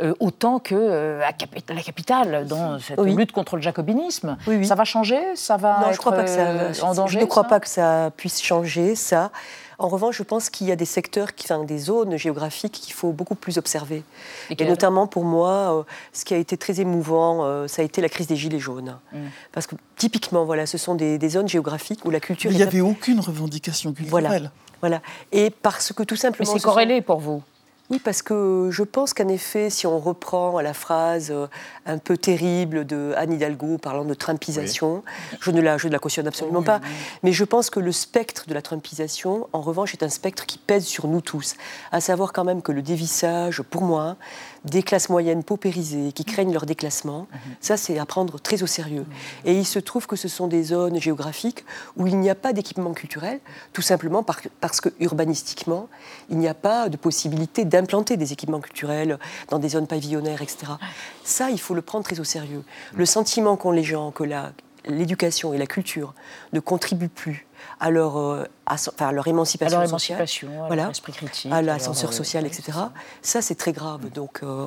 [0.00, 3.14] euh, autant que euh, à capi- la capitale dans cette Oui.
[3.14, 4.36] lutte contre le jacobinisme.
[4.46, 4.66] Oui, oui.
[4.66, 5.20] Ça va changer?
[5.34, 6.46] Ça va Non, être je crois pas que ça.
[6.46, 9.30] euh, en danger je ne crois pas que ça puisse changer ça.
[9.80, 12.92] En revanche, je pense qu'il y a des secteurs, qui, enfin, des zones géographiques qu'il
[12.94, 14.02] faut beaucoup plus observer.
[14.50, 18.26] Et, notamment pour moi, ce qui a été très émouvant, ça a été la crise
[18.26, 18.96] des gilets jaunes.
[19.12, 19.18] Mm.
[19.52, 22.50] Parce que typiquement, voilà, ce sont des, des zones géographiques où la culture.
[22.50, 24.10] Il n'y avait aucune revendication culturelle.
[24.26, 24.50] Voilà.
[24.80, 25.00] Voilà.
[25.30, 26.50] Et parce que tout Mais simplement.
[26.52, 27.42] c'est ce sont- corrélé pour vous?
[27.90, 31.46] Oui, parce que je pense qu'en effet, si on reprend la phrase euh,
[31.86, 35.02] un peu terrible de Anne Hidalgo parlant de Trumpisation,
[35.40, 36.80] je, ne la, je ne la cautionne absolument pas,
[37.22, 40.58] mais je pense que le spectre de la Trumpisation, en revanche, est un spectre qui
[40.58, 41.56] pèse sur nous tous.
[41.90, 44.16] À savoir quand même que le dévissage, pour moi,
[44.66, 47.26] des classes moyennes paupérisées qui craignent leur déclassement,
[47.60, 49.06] ça c'est à prendre très au sérieux.
[49.46, 51.64] Et il se trouve que ce sont des zones géographiques
[51.96, 53.40] où il n'y a pas d'équipement culturel,
[53.72, 55.88] tout simplement par- parce que urbanistiquement,
[56.28, 59.18] il n'y a pas de possibilité d'implanter des équipements culturels
[59.50, 60.72] dans des zones pavillonnaires, etc.
[61.24, 62.64] Ça, il faut le prendre très au sérieux.
[62.94, 64.52] Le sentiment qu'ont les gens que la-
[64.86, 66.14] l'éducation et la culture
[66.52, 67.46] ne contribuent plus
[67.80, 71.52] à leur, euh, à enfin, à leur émancipation, À leur sociale, émancipation, à voilà, critique,
[71.52, 72.78] à l'ascenseur euh, social, etc.
[73.22, 74.08] Ça, c'est très grave.
[74.10, 74.66] Donc, euh,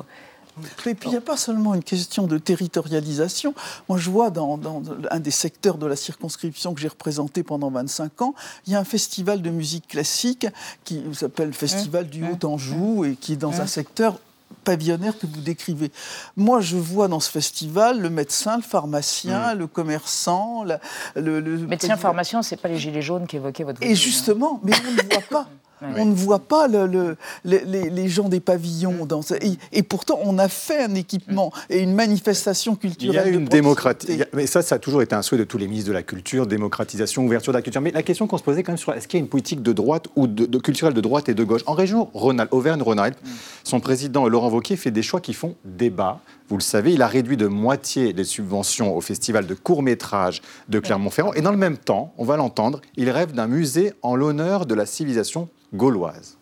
[0.86, 3.54] Et puis il n'y a pas seulement une question de territorialisation.
[3.88, 7.70] Moi, je vois dans, dans un des secteurs de la circonscription que j'ai représenté pendant
[7.70, 8.34] 25 ans,
[8.66, 10.46] il y a un festival de musique classique
[10.84, 14.18] qui s'appelle le Festival du Haut-Anjou et qui est dans un secteur
[14.64, 15.90] pavillonnaire que vous décrivez.
[16.36, 20.78] Moi, je vois dans ce festival le médecin, le pharmacien, le commerçant, la-
[21.16, 24.72] le, le Médecin, pharmacien, c'est pas les gilets jaunes qu'évoquait votre Et voisine, justement, mais
[24.86, 25.48] on ne voit pas.
[25.96, 29.06] On ne voit pas le- le- les, les- les gens des pavillons.
[29.06, 32.90] Dans ce- et, et pourtant, on a fait un équipement et une manifestation Il y
[32.96, 33.26] culturelle.
[33.26, 34.22] a une démocratie.
[34.32, 36.46] Mais ça, ça a toujours été un souhait de tous les ministres de la Culture,
[36.46, 37.80] démocratisation, ouverture de la culture.
[37.80, 39.62] Mais la question qu'on se posait quand même sur est-ce qu'il y a une politique
[39.62, 41.62] de droite ou de, de culturelle de droite et de gauche?
[41.66, 43.18] En région Rhône-Alpes, Auvergne-Rhône-Alpes,
[43.64, 46.20] son président Laurent Wauquiez fait des choix qui font débat.
[46.48, 50.78] Vous le savez, il a réduit de moitié les subventions au festival de court-métrage de
[50.80, 51.32] Clermont-Ferrand.
[51.34, 54.74] Et dans le même temps, on va l'entendre, il rêve d'un musée en l'honneur de
[54.74, 56.36] la civilisation gauloise.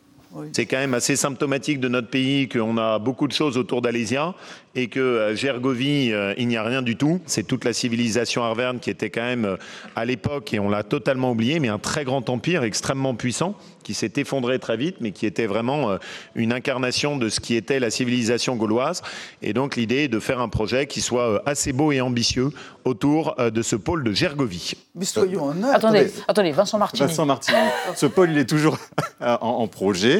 [0.53, 4.35] C'est quand même assez symptomatique de notre pays qu'on a beaucoup de choses autour d'Alésia
[4.77, 7.21] et que à Gergovie, euh, il n'y a rien du tout.
[7.27, 9.57] C'est toute la civilisation arverne qui était quand même euh,
[9.97, 13.95] à l'époque, et on l'a totalement oublié, mais un très grand empire extrêmement puissant qui
[13.95, 15.99] s'est effondré très vite, mais qui était vraiment euh,
[16.35, 19.03] une incarnation de ce qui était la civilisation gauloise.
[19.43, 22.51] Et donc l'idée est de faire un projet qui soit euh, assez beau et ambitieux
[22.85, 24.75] autour euh, de ce pôle de Gergovie.
[24.95, 25.75] Mais soyons honnêtes.
[25.75, 27.09] Attendez, attendez, Vincent Martini.
[27.09, 27.59] Vincent Martini.
[27.97, 28.79] Ce pôle, il est toujours
[29.21, 30.20] en, en projet.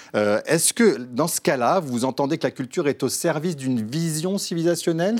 [0.15, 3.81] Euh, Est-ce que, dans ce cas-là, vous entendez que la culture est au service d'une
[3.85, 5.17] vision civilisationnelle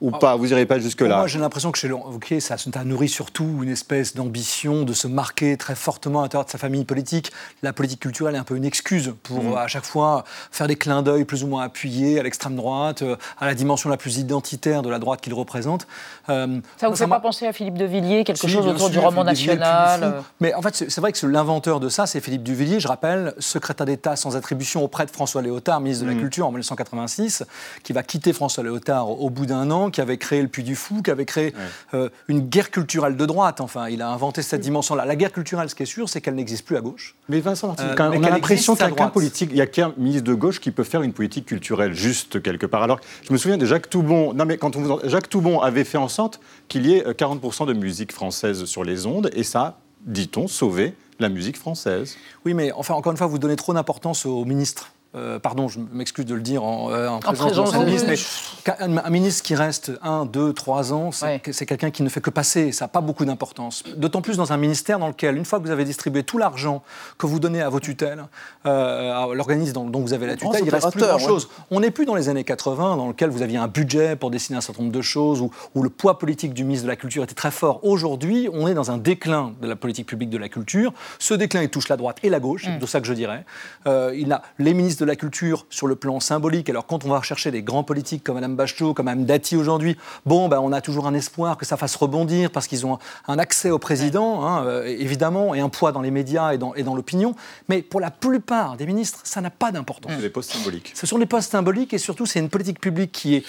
[0.00, 0.36] ou Ah, pas?
[0.36, 1.18] Vous n'irez pas jusque-là?
[1.18, 4.92] Moi, j'ai l'impression que chez le Wauquiez, ça, ça nourrit surtout une espèce d'ambition de
[4.92, 7.30] se marquer très fortement à l'intérieur de sa famille politique.
[7.62, 9.52] La politique culturelle est un peu une excuse pour Mm.
[9.52, 13.02] euh, à chaque fois faire des clins d'œil plus ou moins appuyés à l'extrême droite,
[13.02, 15.86] euh, à la dimension la plus identitaire de la droite qu'il représente.
[16.28, 18.90] Euh, Ça vous moi, fait pas penser à Philippe de Villiers, quelque si, chose autour
[18.90, 20.22] du roman Philippe de Villiers, national.
[20.40, 23.86] Mais en fait, c'est vrai que l'inventeur de ça, c'est Philippe Duvillier, je rappelle, secrétaire
[23.86, 26.20] d'État sans attribution auprès de François Léotard, ministre de la Mm.
[26.20, 27.44] Culture en 1986,
[27.82, 30.76] qui va quitter François Léotard au bout d'un an, qui avait créé le Puy du
[30.76, 31.52] Fou, qui avait créé
[31.94, 33.60] euh, une guerre culturelle de droite.
[33.60, 35.04] Enfin, il a inventé cette dimension-là.
[35.04, 37.14] La guerre culturelle, ce qui est sûr, c'est qu'elle n'existe plus à gauche.
[37.28, 39.56] Mais Vincent Martin, Euh, quand- mais on a l'impression qu'il n'y a qu'un politique, il
[39.58, 42.82] y a qu'un ministre de gauche qui peut faire une politique culturelle juste quelque part.
[42.82, 44.32] Alors, je me souviens de Jacques Toubon.
[44.34, 47.06] Non, mais quand on vous en- Jacques Toubon avait fait en sorte qu'il y ait
[47.06, 52.16] euh, 40% de musique française sur les ondes, et ça, dit-on, sauvé la musique française.
[52.44, 54.92] Oui, mais enfin, encore une fois, vous donnez trop d'importance au ministre.
[55.14, 59.10] Euh, pardon, je m'excuse de le dire en, euh, en présence de- ministre, mais un,
[59.10, 62.84] ministre qui reste un, deux, trois ans, c'est quelqu'un qui ne fait que passer, ça
[62.84, 63.82] n'a pas beaucoup d'importance.
[63.96, 66.82] D'autant plus dans un ministère dans lequel, une fois que vous avez distribué tout l'argent
[67.16, 68.24] que vous donnez à vos tutelles,
[68.66, 71.48] euh, à l'organisme dont, dont vous avez la tutelle, il reste plus grand-chose.
[71.70, 74.58] On n'est plus dans les années 80, dans lequel vous aviez un budget pour dessiner
[74.58, 77.22] un certain nombre de choses, où, où le poids politique du ministre de la Culture
[77.22, 77.80] était très fort.
[77.84, 80.92] Aujourd'hui, on est dans un déclin de la politique publique de la culture.
[81.18, 83.44] Ce déclin, il touche la droite et la gauche, c'est de ça que je dirais.
[83.86, 86.68] Euh, il a les ministres de la Culture sur le plan symbolique.
[86.68, 89.96] Alors, quand on va rechercher des grands politiques comme Mme Bachelot, comme Mme Dati aujourd'hui,
[90.24, 93.38] bon, ben, on a toujours un espoir que ça fasse rebondir parce qu'ils ont un
[93.38, 96.82] accès au président, hein, euh, évidemment, et un poids dans les médias et dans, et
[96.82, 97.34] dans l'opinion.
[97.68, 100.12] Mais pour la plupart des ministres, ça n'a pas d'importance.
[100.20, 100.92] Des postes symboliques.
[100.94, 103.44] Ce sont des postes symboliques et surtout, c'est une politique publique qui est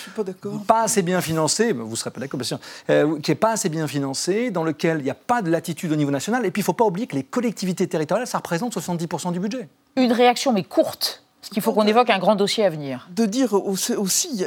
[0.67, 3.36] pas, assez bien financée, mais vous ne serez pas d'accord, bien sûr, euh, qui n'est
[3.36, 6.46] pas assez bien financée, dans lequel il n'y a pas de latitude au niveau national.
[6.46, 9.39] Et puis, il ne faut pas oublier que les collectivités territoriales, ça représente 70% du
[9.39, 9.67] budget.
[9.96, 13.07] Une réaction, mais courte, qu'il faut qu'on évoque un grand dossier à venir.
[13.15, 14.45] de dire aussi,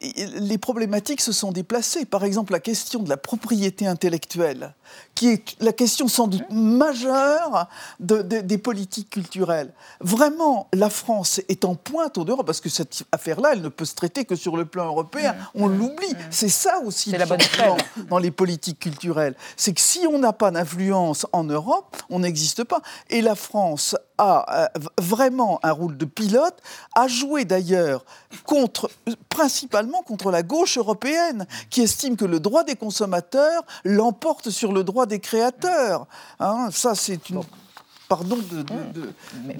[0.00, 2.04] les problématiques se sont déplacées.
[2.04, 4.74] Par exemple, la question de la propriété intellectuelle,
[5.14, 9.72] qui est la question sans doute majeure de- de- des politiques culturelles.
[10.00, 13.84] Vraiment, la France est en pointe au dehors, parce que cette affaire-là, elle ne peut
[13.84, 15.34] se traiter que sur le plan européen.
[15.54, 16.14] On l'oublie.
[16.30, 17.38] C'est ça aussi le la bonne
[18.08, 19.34] dans les politiques culturelles.
[19.56, 22.80] C'est que si on n'a pas d'influence en Europe, on n'existe pas.
[23.10, 26.56] Et la France a euh, vraiment un rôle de pilote,
[26.94, 28.04] a joué d'ailleurs
[28.44, 28.90] contre,
[29.28, 34.84] principalement contre la gauche européenne, qui estime que le droit des consommateurs l'emporte sur le
[34.84, 36.06] droit des créateurs.
[36.40, 37.40] Hein, ça, c'est une.
[38.08, 39.12] Pardon de, de, de- de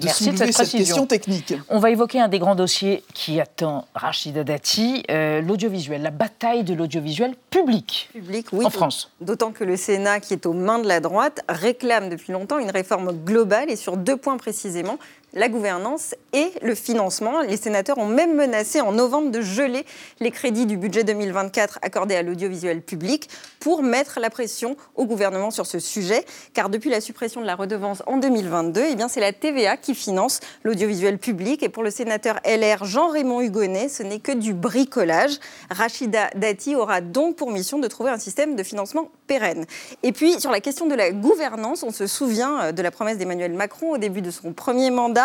[0.03, 1.53] Merci de soulever cette question technique.
[1.69, 6.63] On va évoquer un des grands dossiers qui attend Rachida Dati, euh, l'audiovisuel, la bataille
[6.63, 8.09] de l'audiovisuel public.
[8.11, 8.65] Public, oui.
[8.65, 9.11] En France.
[9.21, 12.71] D'autant que le Sénat, qui est aux mains de la droite, réclame depuis longtemps une
[12.71, 14.97] réforme globale et sur deux points précisément
[15.33, 17.41] la gouvernance et le financement.
[17.41, 19.85] Les sénateurs ont même menacé en novembre de geler
[20.19, 25.51] les crédits du budget 2024 accordés à l'audiovisuel public pour mettre la pression au gouvernement
[25.51, 26.25] sur ce sujet.
[26.53, 30.39] Car depuis la suppression de la redevance en 2022, eh c'est la TVA qui finance
[30.63, 31.63] l'audiovisuel public.
[31.63, 35.39] Et pour le sénateur LR Jean-Raymond Hugonnet, ce n'est que du bricolage.
[35.69, 39.65] Rachida Dati aura donc pour mission de trouver un système de financement pérenne.
[40.03, 43.17] Et puis sur la question de la gouvernance, on se souvient euh, de la promesse
[43.17, 45.18] d'Emmanuel Macron au début de son premier mandat.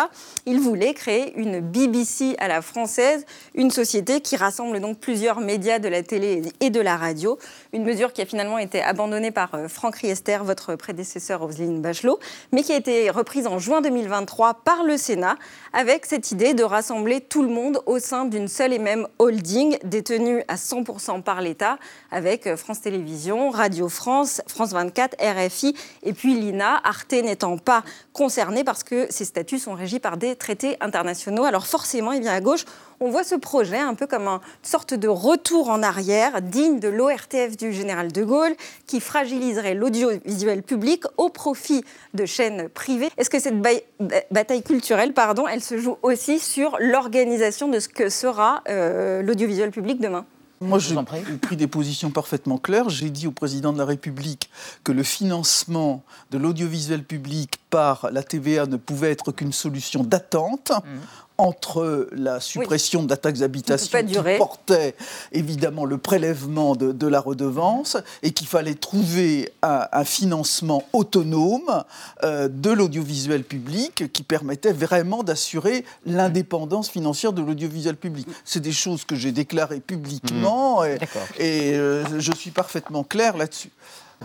[0.45, 5.79] Il voulait créer une BBC à la française, une société qui rassemble donc plusieurs médias
[5.79, 7.37] de la télé et de la radio.
[7.73, 12.19] Une mesure qui a finalement été abandonnée par euh, Franck Riester, votre prédécesseur Roselyne Bachelot,
[12.51, 15.35] mais qui a été reprise en juin 2023 par le Sénat
[15.73, 19.77] avec cette idée de rassembler tout le monde au sein d'une seule et même holding
[19.83, 21.77] détenue à 100% par l'État
[22.11, 27.83] avec euh, France Télévisions, Radio France, France 24, RFI et puis l'INA, Arte n'étant pas
[28.13, 31.43] concernée parce que ces statuts sont régis par des traités internationaux.
[31.43, 32.65] Alors forcément, eh bien à gauche,
[32.99, 36.87] on voit ce projet un peu comme une sorte de retour en arrière digne de
[36.87, 38.55] l'ORTF du général de Gaulle
[38.87, 43.09] qui fragiliserait l'audiovisuel public au profit de chaînes privées.
[43.17, 43.69] Est-ce que cette ba-
[43.99, 45.13] ba- bataille culturelle,
[45.51, 50.25] elle se joue aussi sur l'organisation de ce que sera euh, l'audiovisuel public demain?
[50.61, 50.95] Moi, j'ai
[51.41, 52.89] pris des positions parfaitement claires.
[52.89, 54.49] J'ai dit au président de la République
[54.83, 60.71] que le financement de l'audiovisuel public par la TVA ne pouvait être qu'une solution d'attente.
[60.71, 60.99] Mmh
[61.37, 64.95] entre la suppression de la taxe d'habitation qui portait
[65.31, 71.83] évidemment le prélèvement de, la redevance et qu'il fallait trouver un, financement autonome
[72.23, 78.27] euh, de l'audiovisuel public qui permettait vraiment d'assurer l'indépendance financière de l'audiovisuel public.
[78.43, 80.97] C'est des choses que j'ai déclarées publiquement mmh.
[81.39, 83.71] et, euh, je suis parfaitement clair là-dessus.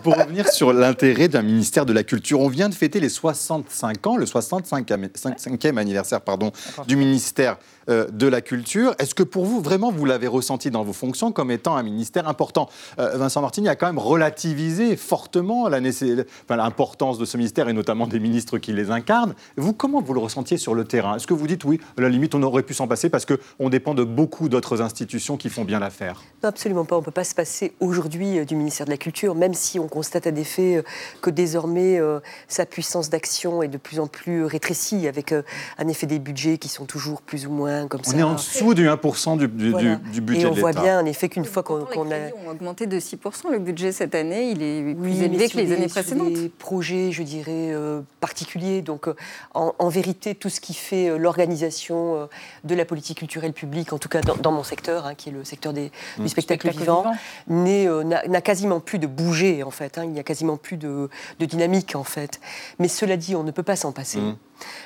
[0.03, 4.07] Pour revenir sur l'intérêt d'un ministère de la Culture, on vient de fêter les 65
[4.07, 6.53] ans, le 65e anniversaire pardon,
[6.87, 7.59] du ministère
[7.91, 8.95] euh, de la culture.
[8.99, 12.29] Est-ce que pour vous, vraiment, vous l'avez ressenti dans vos fonctions comme étant un ministère
[12.29, 12.69] important?
[12.99, 18.21] Euh, Vincent Martini a quand même relativisé fortement l'importance de ce ministère et notamment des
[18.21, 19.35] ministres qui les incarnent.
[19.57, 21.17] Vous, comment vous le ressentiez sur le terrain?
[21.17, 23.69] Est-ce que vous dites, oui, à la limite, on aurait pu s'en passer parce qu'on
[23.69, 26.23] dépend de beaucoup d'autres institutions qui font bien l'affaire?
[26.43, 26.97] Absolument pas.
[26.97, 29.80] On ne peut pas se passer aujourd'hui euh, du ministère de la Culture, même si
[29.81, 30.85] on constate à des faits
[31.21, 32.01] que désormais
[32.49, 36.69] sa puissance d'action est de plus en plus rétrécie, avec un effet des budgets qui
[36.69, 39.73] sont toujours plus ou moins on est en dessous du 1% du, du,
[40.13, 42.17] du, budget Et on voit bien, en effet, qu'une fois qu'on a...
[42.47, 43.51] ont augmenté de 6%.
[43.51, 46.33] Le budget cette année, il est plus élevé que les années précédentes.
[46.33, 48.83] des projets, je dirais, euh, particuliers.
[48.83, 49.15] Donc, euh,
[49.55, 52.29] en, vérité, tout ce qui fait euh, l'organisation
[52.65, 55.45] de la politique culturelle publique, en tout cas dans, mon secteur, hein, qui est le
[55.45, 56.29] secteur des, du mmh.
[56.29, 57.05] spectacle, vivant,
[57.49, 59.99] n'a quasiment plus de bouger, en fait.
[59.99, 60.05] Hein.
[60.05, 61.09] il n'y a quasiment plus de,
[61.39, 62.41] dynamique, en fait.
[62.79, 64.19] Mais cela dit, on ne peut pas s'en passer.
[64.19, 64.37] Mmh.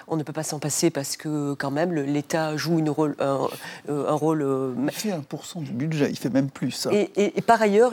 [0.08, 3.48] On ne peut pas s'en passer parce que quand même l'État joue une rôle, un,
[3.88, 4.42] euh, rôle.
[4.42, 6.86] Euh, il fait 1% du budget, il fait même plus.
[6.92, 7.92] Et, par ailleurs,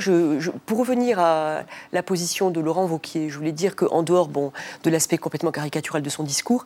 [0.66, 4.52] pour revenir à la position de Laurent Vauquier, je voulais dire qu'en dehors bon,
[4.84, 6.66] de l'aspect complètement caricatural de son discours,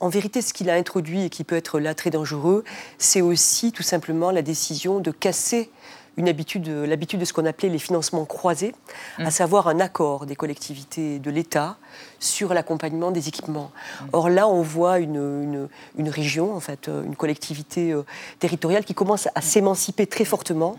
[0.00, 2.64] en vérité, ce qu'il a introduit et qui peut être là très dangereux,
[2.98, 5.70] c'est aussi tout simplement la décision de casser
[6.16, 8.74] une habitude, l'habitude de ce qu'on appelait les financements croisés,
[9.18, 9.30] à mm.
[9.30, 11.76] savoir un accord des collectivités de l'État
[12.20, 13.70] sur l'accompagnement des équipements.
[14.00, 14.06] Mm.
[14.12, 18.02] Or là, on voit une, une, région, en fait, euh, une collectivité euh,
[18.38, 20.76] territoriale qui commence à s'émanciper très fortement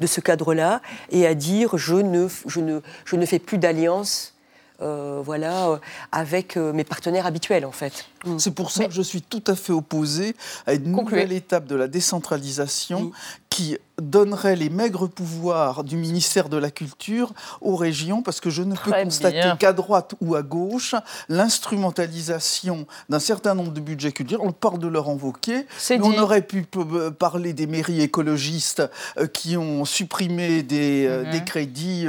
[0.00, 0.80] de ce cadre-là
[1.10, 4.34] et à dire je ne, je ne, je ne fais plus d'alliance
[4.80, 5.80] euh, voilà,
[6.12, 8.06] avec mes partenaires habituels, en fait.
[8.24, 8.38] Mm.
[8.38, 10.34] C'est pour ça que je suis tout à fait opposé
[10.66, 13.10] à une nouvelle étape de la décentralisation
[13.50, 18.62] qui donnerait les maigres pouvoirs du ministère de la Culture aux régions, parce que je
[18.62, 20.94] ne peux constater qu'à droite ou à gauche,
[21.28, 24.46] l'instrumentalisation d'un certain nombre de budgets culturels.
[24.46, 25.66] On parle de leur envoquer.
[26.00, 28.82] On aurait pu euh, parler des mairies écologistes
[29.18, 31.30] euh, qui ont supprimé des, euh, mhm.
[31.30, 32.06] des crédits.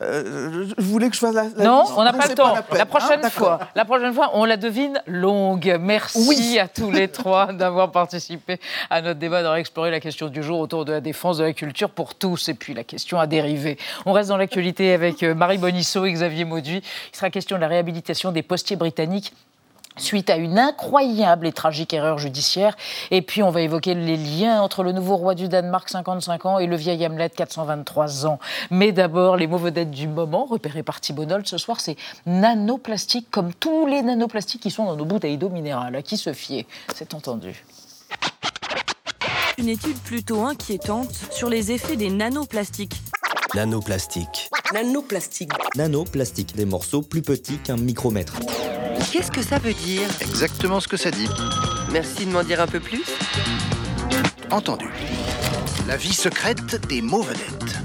[0.00, 1.44] je voulais que je fasse la.
[1.64, 2.54] non, on n'a pas le temps.
[2.72, 5.76] La, prochaine hein, fois, la prochaine fois, on la devine longue.
[5.80, 8.60] Merci à tous les trois d'avoir participé
[8.90, 11.52] à notre débat, d'avoir exploré la question du jour autour de la défense de la
[11.52, 12.48] culture pour tous.
[12.48, 13.78] Et puis la question a dérivé.
[14.06, 16.82] On reste dans l'actualité avec euh, Marie Bonisseau et Xavier Mauduit.
[17.12, 19.32] Il sera question de la réhabilitation des postiers britanniques
[19.96, 22.76] suite à une incroyable et tragique erreur judiciaire.
[23.10, 26.58] Et puis, on va évoquer les liens entre le nouveau roi du Danemark, 55 ans,
[26.58, 28.38] et le vieil Hamlet, 423 ans.
[28.70, 31.96] Mais d'abord, les mots vedettes du moment, repérés par Thibault ce soir, c'est
[32.26, 35.96] nanoplastique, comme tous les nanoplastiques qui sont dans nos bouteilles d'eau minérale.
[35.96, 36.66] À qui se fier?
[36.94, 37.64] C'est entendu.
[39.58, 43.00] Une étude plutôt inquiétante sur les effets des nanoplastiques.
[43.54, 44.50] Nanoplastique.
[44.72, 45.50] Nanoplastique.
[45.76, 48.34] Nanoplastique, des morceaux plus petits qu'un micromètre.
[49.12, 50.02] Qu'est-ce que ça veut dire?
[50.20, 51.28] Exactement ce que ça dit.
[51.92, 53.04] Merci de m'en dire un peu plus.
[54.50, 54.88] Entendu.
[55.86, 57.78] La vie secrète des mots vedettes.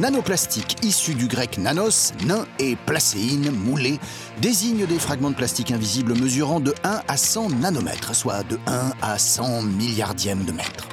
[0.00, 3.98] Nanoplastique, issu du grec nanos, nain et placéine, moulé,
[4.40, 8.92] désigne des fragments de plastique invisibles mesurant de 1 à 100 nanomètres, soit de 1
[9.02, 10.88] à 100 milliardièmes de mètre.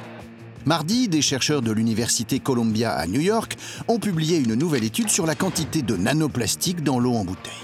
[0.66, 3.56] Mardi, des chercheurs de l'Université Columbia à New York
[3.88, 7.54] ont publié une nouvelle étude sur la quantité de nanoplastique dans l'eau en bouteille.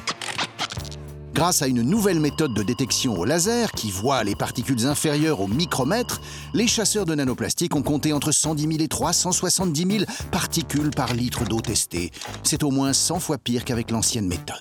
[1.35, 5.49] Grâce à une nouvelle méthode de détection au laser qui voit les particules inférieures au
[5.49, 6.21] micromètre,
[6.55, 11.45] les chasseurs de nanoplastiques ont compté entre 110 000 et 370 000 particules par litre
[11.45, 12.13] d'eau testée.
[12.45, 14.61] C'est au moins 100 fois pire qu'avec l'ancienne méthode.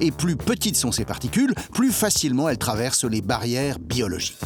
[0.00, 4.36] Et plus petites sont ces particules, plus facilement elles traversent les barrières biologiques.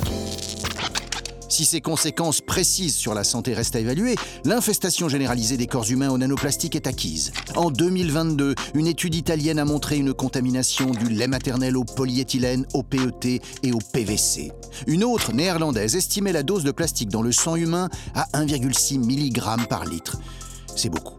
[1.54, 6.10] Si ces conséquences précises sur la santé restent à évaluer, l'infestation généralisée des corps humains
[6.10, 7.32] au nanoplastique est acquise.
[7.54, 12.82] En 2022, une étude italienne a montré une contamination du lait maternel au polyéthylène, au
[12.82, 14.50] PET et au PVC.
[14.88, 19.68] Une autre, néerlandaise, estimait la dose de plastique dans le sang humain à 1,6 mg
[19.68, 20.18] par litre.
[20.74, 21.14] C'est beaucoup.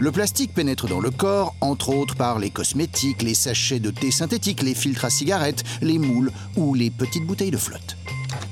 [0.00, 4.10] Le plastique pénètre dans le corps, entre autres par les cosmétiques, les sachets de thé
[4.10, 7.96] synthétique, les filtres à cigarettes, les moules ou les petites bouteilles de flotte.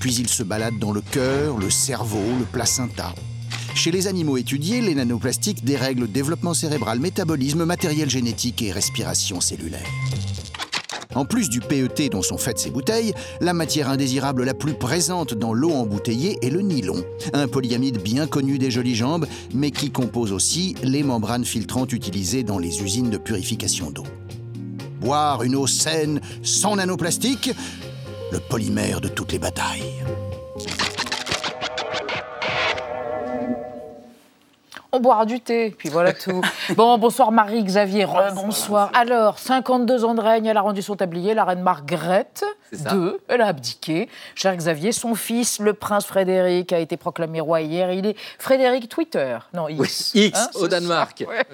[0.03, 3.15] Puis ils se baladent dans le cœur, le cerveau, le placenta.
[3.77, 9.87] Chez les animaux étudiés, les nanoplastiques dérèglent développement cérébral, métabolisme, matériel génétique et respiration cellulaire.
[11.15, 15.35] En plus du PET dont sont faites ces bouteilles, la matière indésirable la plus présente
[15.35, 19.93] dans l'eau embouteillée est le nylon, un polyamide bien connu des jolies jambes, mais qui
[19.93, 24.07] compose aussi les membranes filtrantes utilisées dans les usines de purification d'eau.
[25.01, 27.53] Boire une eau saine sans nanoplastique,
[28.33, 29.93] le polymère de toutes les batailles.
[34.95, 36.43] On boira du thé, puis voilà tout.
[36.77, 38.91] Bon, bonsoir Marie-Xavier, bonsoir.
[38.93, 43.41] Alors, 52 ans de règne, elle a rendu son tablier, la reine Margrethe II, elle
[43.41, 44.11] a abdiqué.
[44.35, 47.91] Cher Xavier, son fils, le prince Frédéric, a été proclamé roi hier.
[47.91, 50.13] Il est Frédéric Twitter, non X.
[50.15, 51.21] X hein, au Danemark.
[51.21, 51.45] ça, ouais.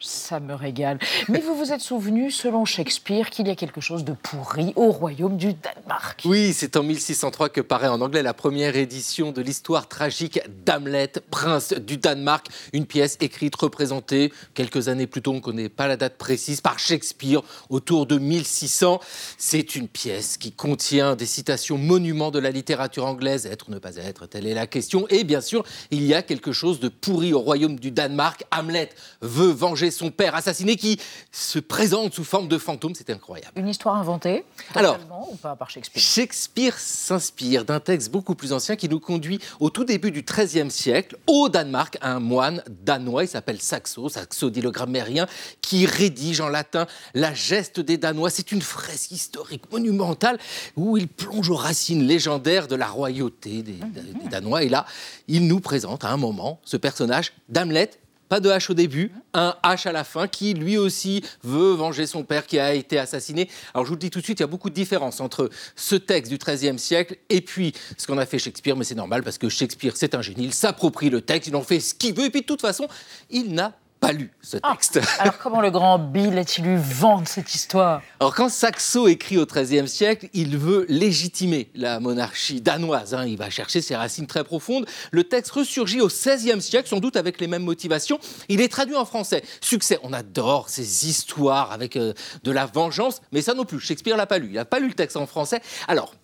[0.00, 0.98] Ça me régale.
[1.28, 4.90] Mais vous vous êtes souvenu, selon Shakespeare, qu'il y a quelque chose de pourri au
[4.90, 6.22] royaume du Danemark.
[6.24, 11.12] Oui, c'est en 1603 que paraît en anglais la première édition de l'histoire tragique d'Hamlet,
[11.30, 12.48] prince du Danemark.
[12.72, 16.60] Une pièce écrite, représentée quelques années plus tôt, on ne connaît pas la date précise,
[16.60, 19.00] par Shakespeare autour de 1600.
[19.36, 23.78] C'est une pièce qui contient des citations monuments de la littérature anglaise, être ou ne
[23.78, 25.06] pas être, telle est la question.
[25.08, 28.44] Et bien sûr, il y a quelque chose de pourri au royaume du Danemark.
[28.50, 30.98] Hamlet veut venger son père assassiné qui
[31.30, 32.94] se présente sous forme de fantôme.
[32.94, 33.52] C'est incroyable.
[33.56, 34.44] Une histoire inventée,
[34.74, 34.98] Alors,
[35.30, 36.02] ou pas par Shakespeare?
[36.02, 40.70] Shakespeare s'inspire d'un texte beaucoup plus ancien qui nous conduit au tout début du XIIIe
[40.70, 45.26] siècle, au Danemark, un moine danois, il s'appelle Saxo, Saxo dit le grammairien,
[45.60, 48.30] qui rédige en latin la geste des Danois.
[48.30, 50.38] C'est une fresque historique monumentale
[50.76, 54.62] où il plonge aux racines légendaires de la royauté des, des Danois.
[54.64, 54.86] Et là,
[55.28, 57.90] il nous présente à un moment ce personnage d'Hamlet,
[58.32, 62.06] pas de H au début, un H à la fin, qui lui aussi veut venger
[62.06, 63.50] son père qui a été assassiné.
[63.74, 65.50] Alors je vous le dis tout de suite, il y a beaucoup de différences entre
[65.76, 69.22] ce texte du XIIIe siècle et puis ce qu'on a fait Shakespeare, mais c'est normal
[69.22, 72.14] parce que Shakespeare c'est un génie, il s'approprie le texte, il en fait ce qu'il
[72.14, 72.88] veut, et puis de toute façon,
[73.28, 75.00] il n'a pas lu ce texte.
[75.20, 78.02] Alors comment le grand Bill a-t-il eu vent de cette histoire?
[78.18, 83.14] Alors quand Saxo écrit au XIIIe siècle, il veut légitimer la monarchie danoise.
[83.14, 83.24] hein.
[83.24, 84.86] Il va chercher ses racines très profondes.
[85.12, 88.18] Le texte ressurgit au XVIe siècle, sans doute avec les mêmes motivations.
[88.48, 89.44] Il est traduit en français.
[89.60, 90.00] Succès.
[90.02, 93.78] On adore ces histoires avec euh, de la vengeance, mais ça non plus.
[93.78, 94.48] Shakespeare l'a pas lu.
[94.48, 95.60] Il n'a pas lu le texte en français.
[95.86, 96.14] Alors,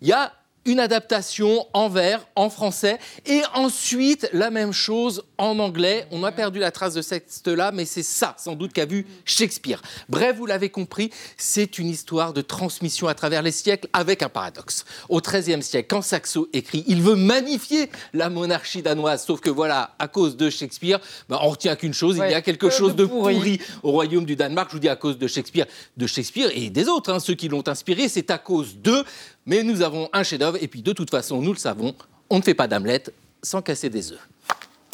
[0.00, 0.32] il y a
[0.64, 6.06] une adaptation en vers, en français, et ensuite la même chose en anglais.
[6.10, 9.06] On a perdu la trace de ce texte-là, mais c'est ça, sans doute, qu'a vu
[9.24, 9.82] Shakespeare.
[10.08, 14.28] Bref, vous l'avez compris, c'est une histoire de transmission à travers les siècles avec un
[14.28, 14.84] paradoxe.
[15.08, 19.94] Au XIIIe siècle, quand Saxo écrit, il veut magnifier la monarchie danoise, sauf que voilà,
[19.98, 22.94] à cause de Shakespeare, ben, on retient qu'une chose, il y a quelque que chose
[22.94, 23.34] de de pourri.
[23.34, 24.68] pourri au royaume du Danemark.
[24.70, 27.48] Je vous dis à cause de Shakespeare, de Shakespeare et des autres, hein, ceux qui
[27.48, 29.04] l'ont inspiré, c'est à cause d'eux.
[29.46, 31.94] Mais nous avons un chef-d'œuvre et puis de toute façon, nous le savons,
[32.28, 33.02] on ne fait pas d'Hamlet
[33.42, 34.28] sans casser des œufs.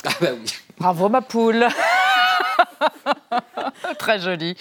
[0.04, 0.50] Ah bah oui.
[0.78, 1.66] Bravo ma poule
[3.98, 4.56] Très jolie.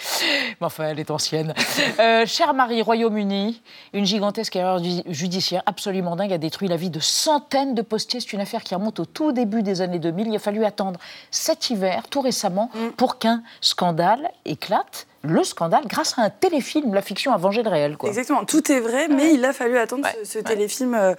[0.59, 1.53] Mais enfin, elle est ancienne.
[1.99, 3.61] Euh, chère Marie, Royaume-Uni,
[3.93, 8.19] une gigantesque erreur ju- judiciaire absolument dingue a détruit la vie de centaines de postiers.
[8.19, 10.27] C'est une affaire qui remonte au tout début des années 2000.
[10.27, 10.99] Il a fallu attendre
[11.31, 15.07] cet hiver, tout récemment, pour qu'un scandale éclate.
[15.27, 16.93] Le scandale grâce à un téléfilm.
[16.93, 17.97] La fiction a vengé le réel.
[17.97, 18.09] Quoi.
[18.09, 21.13] Exactement, tout est vrai, mais il a fallu attendre ce, ce téléfilm euh,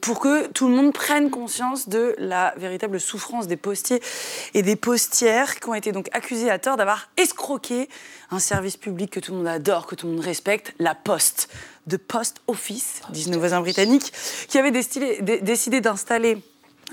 [0.00, 4.02] pour que tout le monde prenne conscience de la véritable souffrance des postiers
[4.54, 7.88] et des postières qui ont été donc accusés à tort d'avoir escroqué
[8.30, 11.48] un service public que tout le monde adore, que tout le monde respecte, la Poste.
[11.88, 14.12] De Post Office, disent nos voisins britanniques,
[14.48, 16.38] qui avait décidé, dé- décidé d'installer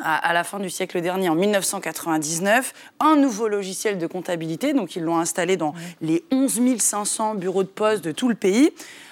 [0.03, 4.73] à, la fin du siècle dernier, en 1999, un nouveau logiciel de comptabilité.
[4.73, 8.71] Donc, ils l'ont installé dans les 11 500 bureaux de poste de tout le pays.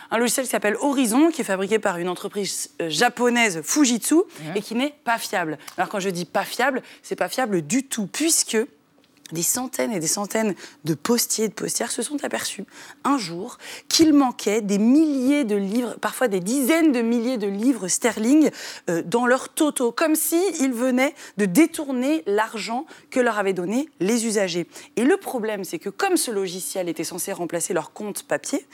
[0.09, 4.15] Un logiciel qui s'appelle Horizon, qui est fabriqué par une entreprise euh, japonaise Fujitsu
[4.55, 5.57] et qui n'est pas fiable.
[5.77, 8.57] Alors, quand je dis pas fiable, c'est pas fiable du tout, puisque
[9.31, 12.65] des centaines et des centaines de postiers et de postières se sont aperçus
[13.03, 13.57] un jour
[13.89, 18.49] qu'il manquait des milliers de livres, parfois des dizaines de milliers de livres sterling
[18.89, 23.89] euh, dans leur totaux, comme si ils venaient de détourner l'argent que leur avaient donné
[23.99, 24.67] les usagers.
[24.95, 28.65] Et le problème, c'est que comme ce logiciel était censé remplacer leur compte papier,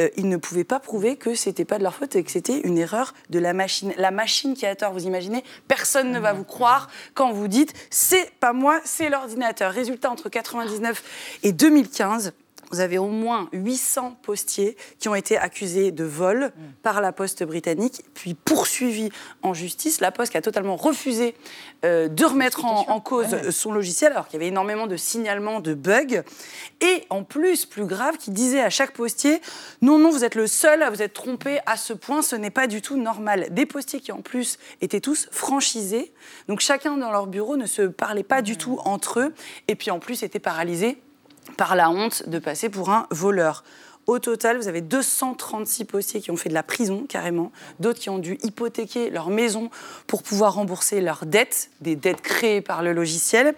[0.00, 2.60] euh, ils ne pouvaient pas prouver que c'était pas de leur faute et que c'était
[2.60, 3.92] une erreur de la machine.
[3.96, 7.72] La machine qui a tort, vous imaginez, personne ne va vous croire quand vous dites
[7.90, 9.72] c'est pas moi, c'est l'ordinateur.
[9.72, 12.32] Résultat, entre 99 et 2015,
[12.70, 16.52] vous avez au moins 800 postiers qui ont été accusés de vol
[16.82, 19.10] par la Poste britannique, puis poursuivis
[19.42, 20.00] en justice.
[20.00, 21.34] La Poste qui a totalement refusé
[21.84, 23.50] euh, de remettre en, en cause Ouais.
[23.52, 26.22] son logiciel, alors qu'il y avait énormément de signalements de bugs.
[26.80, 29.40] Et en plus, plus grave, qui disait à chaque postier
[29.82, 32.50] Non, non, vous êtes le seul à vous être trompé à ce point, ce n'est
[32.50, 33.48] pas du tout normal.
[33.50, 36.12] Des postiers qui, en plus, étaient tous franchisés.
[36.48, 39.34] Donc chacun dans leur bureau ne se parlait pas du tout entre eux.
[39.68, 40.98] Et puis en plus, étaient paralysés
[41.56, 43.64] par la honte de passer pour un voleur.
[44.06, 47.50] Au total, vous avez 236 postiers qui ont fait de la prison carrément,
[47.80, 49.68] d'autres qui ont dû hypothéquer leur maison
[50.06, 53.54] pour pouvoir rembourser leurs dettes, des dettes créées par le logiciel,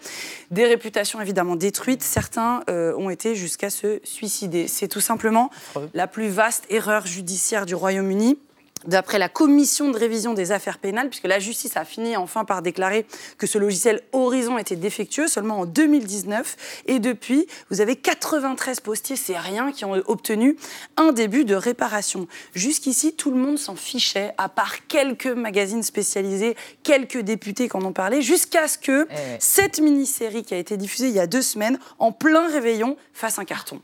[0.49, 2.01] des réputations évidemment détruites.
[2.01, 4.67] Certains euh, ont été jusqu'à se suicider.
[4.67, 5.51] C'est tout simplement
[5.93, 8.39] la plus vaste erreur judiciaire du Royaume-Uni.
[8.85, 12.61] D'après la commission de révision des affaires pénales, puisque la justice a fini enfin par
[12.61, 13.05] déclarer
[13.37, 16.83] que ce logiciel Horizon était défectueux seulement en 2019.
[16.87, 20.55] Et depuis, vous avez 93 postiers syriens qui ont obtenu
[20.95, 22.27] un début de réparation.
[22.53, 27.83] Jusqu'ici, tout le monde s'en fichait, à part quelques magazines spécialisés, quelques députés qui en
[27.83, 29.07] ont parlé, jusqu'à ce que
[29.39, 33.39] cette mini-série qui a été diffusée il y a deux semaines, en plein réveillon, fasse
[33.39, 33.81] un carton.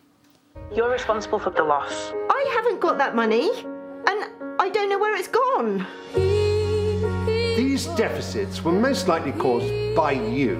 [0.73, 2.13] You're responsible for the loss.
[2.29, 3.49] I haven't got that money,
[4.07, 4.29] and
[4.59, 5.85] I don't know where it's gone.
[7.55, 10.55] These deficits were most likely caused by you.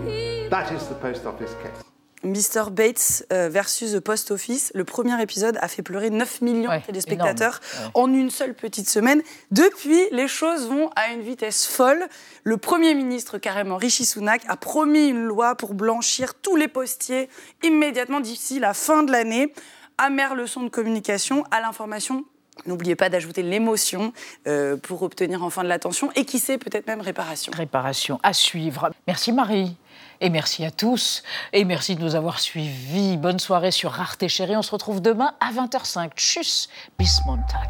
[0.50, 1.86] That is the post office case.
[2.26, 2.72] Mr.
[2.72, 6.84] Bates euh, versus The Post Office, le premier épisode a fait pleurer 9 millions de
[6.84, 9.22] téléspectateurs énorme, en une seule petite semaine.
[9.52, 12.08] Depuis, les choses vont à une vitesse folle.
[12.44, 17.30] Le Premier ministre, carrément, Rishi Sunak, a promis une loi pour blanchir tous les postiers
[17.64, 19.54] immédiatement d'ici la fin de l'année.
[20.00, 22.26] Amère leçon de communication à l'information.
[22.66, 24.14] N'oubliez pas d'ajouter l'émotion
[24.48, 27.52] euh, pour obtenir enfin de l'attention et qui sait peut-être même réparation.
[27.56, 28.92] Réparation à suivre.
[29.08, 29.76] Merci Marie.
[30.22, 31.24] Et merci à tous.
[31.54, 33.18] Et merci de nous avoir suivis.
[33.18, 34.56] Bonne soirée sur Rareté Chérie.
[34.56, 36.12] On se retrouve demain à 20h05.
[36.16, 37.70] Tchuss, bis Montag.